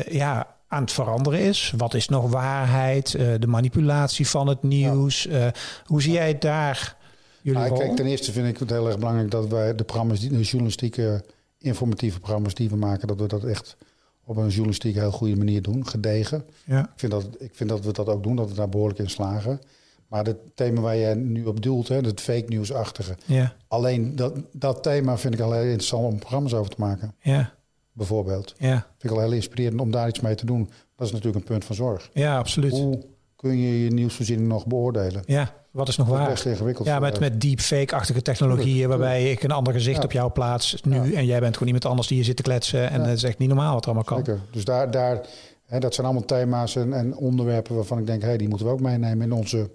ja, 0.03 0.55
aan 0.67 0.81
het 0.81 0.91
veranderen 0.91 1.39
is? 1.39 1.73
Wat 1.77 1.93
is 1.93 2.07
nog 2.07 2.29
waarheid? 2.31 3.13
Uh, 3.13 3.33
de 3.39 3.47
manipulatie 3.47 4.27
van 4.27 4.47
het 4.47 4.63
nieuws. 4.63 5.23
Ja. 5.23 5.51
hoe 5.85 6.01
zie 6.01 6.13
jij 6.13 6.37
daar 6.37 6.97
jullie 7.41 7.59
nou, 7.59 7.71
rol? 7.71 7.79
Kijk, 7.79 7.95
ten 7.95 8.05
eerste 8.05 8.31
vind 8.31 8.47
ik 8.47 8.57
het 8.57 8.69
heel 8.69 8.87
erg 8.87 8.97
belangrijk 8.97 9.31
dat 9.31 9.47
wij 9.47 9.75
de 9.75 9.83
programma's, 9.83 10.19
die, 10.19 10.29
de 10.29 10.41
journalistieke 10.41 11.23
informatieve 11.57 12.19
programma's 12.19 12.53
die 12.53 12.69
we 12.69 12.75
maken, 12.75 13.07
dat 13.07 13.19
we 13.19 13.27
dat 13.27 13.43
echt 13.43 13.75
op 14.25 14.37
een 14.37 14.47
journalistiek 14.47 14.95
heel 14.95 15.11
goede 15.11 15.35
manier 15.35 15.61
doen, 15.61 15.87
gedegen. 15.87 16.45
Ja. 16.65 16.81
Ik, 16.81 16.89
vind 16.95 17.11
dat, 17.11 17.25
ik 17.39 17.55
vind 17.55 17.69
dat 17.69 17.85
we 17.85 17.91
dat 17.91 18.07
ook 18.07 18.23
doen, 18.23 18.35
dat 18.35 18.49
we 18.49 18.55
daar 18.55 18.69
behoorlijk 18.69 18.99
in 18.99 19.09
slagen. 19.09 19.59
Maar 20.07 20.25
het 20.25 20.37
thema 20.55 20.81
waar 20.81 20.97
jij 20.97 21.13
nu 21.13 21.45
op 21.45 21.61
doelt, 21.61 21.87
hè, 21.87 21.95
het 21.95 22.21
fake 22.21 22.45
nieuwsachtige. 22.47 23.15
Ja. 23.25 23.55
Alleen 23.67 24.15
dat, 24.15 24.33
dat 24.51 24.83
thema 24.83 25.17
vind 25.17 25.33
ik 25.33 25.39
al 25.39 25.51
heel 25.51 25.63
interessant 25.63 26.05
om 26.05 26.19
programma's 26.19 26.53
over 26.53 26.71
te 26.71 26.81
maken. 26.81 27.15
Ja. 27.21 27.53
Bijvoorbeeld. 27.91 28.55
Ja. 28.57 28.87
Vind 28.97 29.13
ik 29.13 29.19
al 29.19 29.23
heel 29.23 29.31
inspirerend 29.31 29.81
om 29.81 29.91
daar 29.91 30.07
iets 30.07 30.19
mee 30.19 30.35
te 30.35 30.45
doen. 30.45 30.69
Dat 30.95 31.07
is 31.07 31.13
natuurlijk 31.13 31.39
een 31.39 31.51
punt 31.51 31.65
van 31.65 31.75
zorg. 31.75 32.09
Ja, 32.13 32.37
absoluut. 32.37 32.71
Hoe 32.71 33.05
kun 33.35 33.57
je 33.57 33.83
je 33.83 33.89
nieuwsvoorziening 33.89 34.47
nog 34.47 34.67
beoordelen? 34.67 35.23
Ja, 35.25 35.53
wat 35.73 35.87
is 35.87 35.97
nog 35.97 36.07
waar? 36.07 36.29
Best 36.29 36.45
ingewikkeld. 36.45 36.87
Ja, 36.87 36.99
met, 36.99 37.19
met 37.19 37.41
deepfake-achtige 37.41 38.21
technologieën, 38.21 38.89
waarbij 38.89 39.31
ik 39.31 39.43
een 39.43 39.51
ander 39.51 39.73
gezicht 39.73 40.03
op 40.03 40.11
jou 40.11 40.31
plaats 40.31 40.81
nu 40.81 41.13
en 41.13 41.25
jij 41.25 41.39
bent 41.39 41.53
gewoon 41.53 41.67
iemand 41.67 41.85
anders 41.85 42.07
die 42.07 42.17
je 42.17 42.23
zit 42.23 42.35
te 42.35 42.43
kletsen 42.43 42.89
en 42.89 42.99
dat 42.99 43.07
is 43.07 43.23
echt 43.23 43.37
niet 43.37 43.47
normaal 43.47 43.73
wat 43.73 43.81
er 43.81 43.91
allemaal 43.91 44.03
kan. 44.03 44.17
Zeker. 44.17 44.41
Dus 44.51 44.65
daar, 44.65 44.91
daar 44.91 45.21
hè, 45.65 45.79
dat 45.79 45.93
zijn 45.93 46.05
allemaal 46.05 46.25
thema's 46.25 46.75
en, 46.75 46.93
en 46.93 47.15
onderwerpen 47.15 47.75
waarvan 47.75 47.99
ik 47.99 48.05
denk, 48.05 48.21
hé, 48.21 48.27
hey, 48.27 48.37
die 48.37 48.47
moeten 48.47 48.67
we 48.67 48.73
ook 48.73 48.79
meenemen 48.79 49.25
in 49.25 49.31
onze 49.31 49.69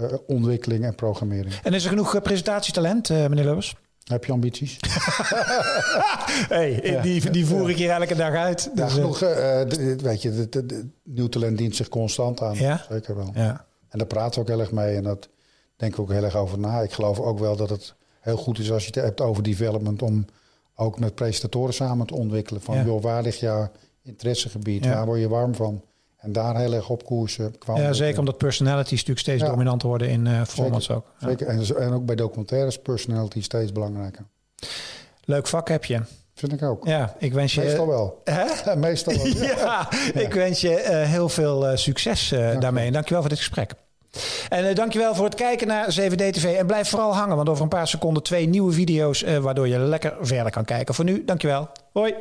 uh, 0.00 0.12
ontwikkeling 0.26 0.84
en 0.84 0.94
programmering. 0.94 1.54
En 1.62 1.74
is 1.74 1.84
er 1.84 1.90
genoeg 1.90 2.14
uh, 2.14 2.20
presentatietalent, 2.20 3.08
uh, 3.08 3.16
meneer 3.26 3.44
Lubbers? 3.44 3.76
Heb 4.04 4.24
je 4.24 4.32
ambities? 4.32 4.76
hey, 6.48 7.00
die, 7.02 7.30
die 7.30 7.46
voer 7.46 7.70
ik 7.70 7.76
hier 7.76 7.90
elke 7.90 8.14
dag 8.14 8.34
uit. 8.34 8.70
Dus, 8.74 8.84
ja, 8.84 8.88
genoeg, 8.88 9.18
weet 10.00 10.22
je, 10.22 10.48
de, 10.48 10.88
nieuw 11.04 11.28
talent 11.28 11.58
dient 11.58 11.76
zich 11.76 11.88
constant 11.88 12.42
aan. 12.42 12.54
Ja? 12.54 12.84
Zeker 12.88 13.16
wel. 13.16 13.30
Ja. 13.34 13.65
En 13.88 13.98
daar 13.98 14.06
praten 14.06 14.34
we 14.34 14.40
ook 14.40 14.48
heel 14.48 14.60
erg 14.60 14.72
mee 14.72 14.96
en 14.96 15.02
dat 15.02 15.28
denken 15.76 15.98
we 15.98 16.04
ook 16.04 16.12
heel 16.12 16.24
erg 16.24 16.36
over 16.36 16.58
na. 16.58 16.80
Ik 16.80 16.92
geloof 16.92 17.20
ook 17.20 17.38
wel 17.38 17.56
dat 17.56 17.70
het 17.70 17.94
heel 18.20 18.36
goed 18.36 18.58
is 18.58 18.72
als 18.72 18.82
je 18.82 18.90
het 18.94 19.04
hebt 19.04 19.20
over 19.20 19.42
development 19.42 20.02
om 20.02 20.24
ook 20.74 20.98
met 20.98 21.14
presentatoren 21.14 21.74
samen 21.74 22.06
te 22.06 22.14
ontwikkelen. 22.14 22.62
Van 22.62 22.84
joh, 22.84 23.02
waar 23.02 23.22
ligt 23.22 23.38
jouw 23.38 23.70
interessegebied? 24.02 24.86
Waar 24.86 25.06
word 25.06 25.20
je 25.20 25.28
warm 25.28 25.54
van? 25.54 25.84
En 26.16 26.32
daar 26.32 26.56
heel 26.56 26.72
erg 26.72 26.90
op 26.90 27.04
koersen. 27.04 27.54
Ja, 27.74 27.92
zeker 27.92 28.18
omdat 28.18 28.38
personalities 28.38 28.98
natuurlijk 28.98 29.18
steeds 29.18 29.42
dominant 29.42 29.82
worden 29.82 30.08
in 30.08 30.26
uh, 30.26 30.44
formats 30.44 30.90
ook. 30.90 31.12
Zeker, 31.20 31.46
en, 31.46 31.76
en, 31.76 31.92
ook 31.92 32.06
bij 32.06 32.16
documentaires 32.16 32.78
personality 32.78 33.42
steeds 33.42 33.72
belangrijker. 33.72 34.24
Leuk 35.24 35.46
vak 35.46 35.68
heb 35.68 35.84
je. 35.84 36.02
Vind 36.36 36.52
ik 36.52 36.62
ook. 36.62 36.86
Ja, 36.86 37.14
ik 37.18 37.32
wens 37.32 37.54
je... 37.54 37.60
Meestal 37.60 37.86
wel. 37.86 38.20
Hè? 38.24 38.76
Meestal 38.76 39.14
wel. 39.16 39.26
ja, 39.56 39.88
ik 40.14 40.34
wens 40.34 40.60
je 40.60 40.82
uh, 40.82 41.02
heel 41.02 41.28
veel 41.28 41.70
uh, 41.70 41.76
succes 41.76 42.32
uh, 42.32 42.60
daarmee. 42.60 42.86
En 42.86 42.92
dankjewel 42.92 43.20
voor 43.20 43.30
dit 43.30 43.38
gesprek. 43.38 43.72
En 44.48 44.74
dankjewel 44.74 45.14
voor 45.14 45.24
het 45.24 45.34
kijken 45.34 45.66
naar 45.66 45.96
7D-TV. 46.00 46.56
En 46.58 46.66
blijf 46.66 46.88
vooral 46.88 47.14
hangen, 47.14 47.36
want 47.36 47.48
over 47.48 47.62
een 47.62 47.68
paar 47.68 47.88
seconden 47.88 48.22
twee 48.22 48.46
nieuwe 48.48 48.72
video's... 48.72 49.24
waardoor 49.40 49.68
je 49.68 49.78
lekker 49.78 50.16
verder 50.20 50.52
kan 50.52 50.64
kijken. 50.64 50.94
Voor 50.94 51.04
nu, 51.04 51.24
dankjewel. 51.24 51.68
Hoi. 51.92 52.14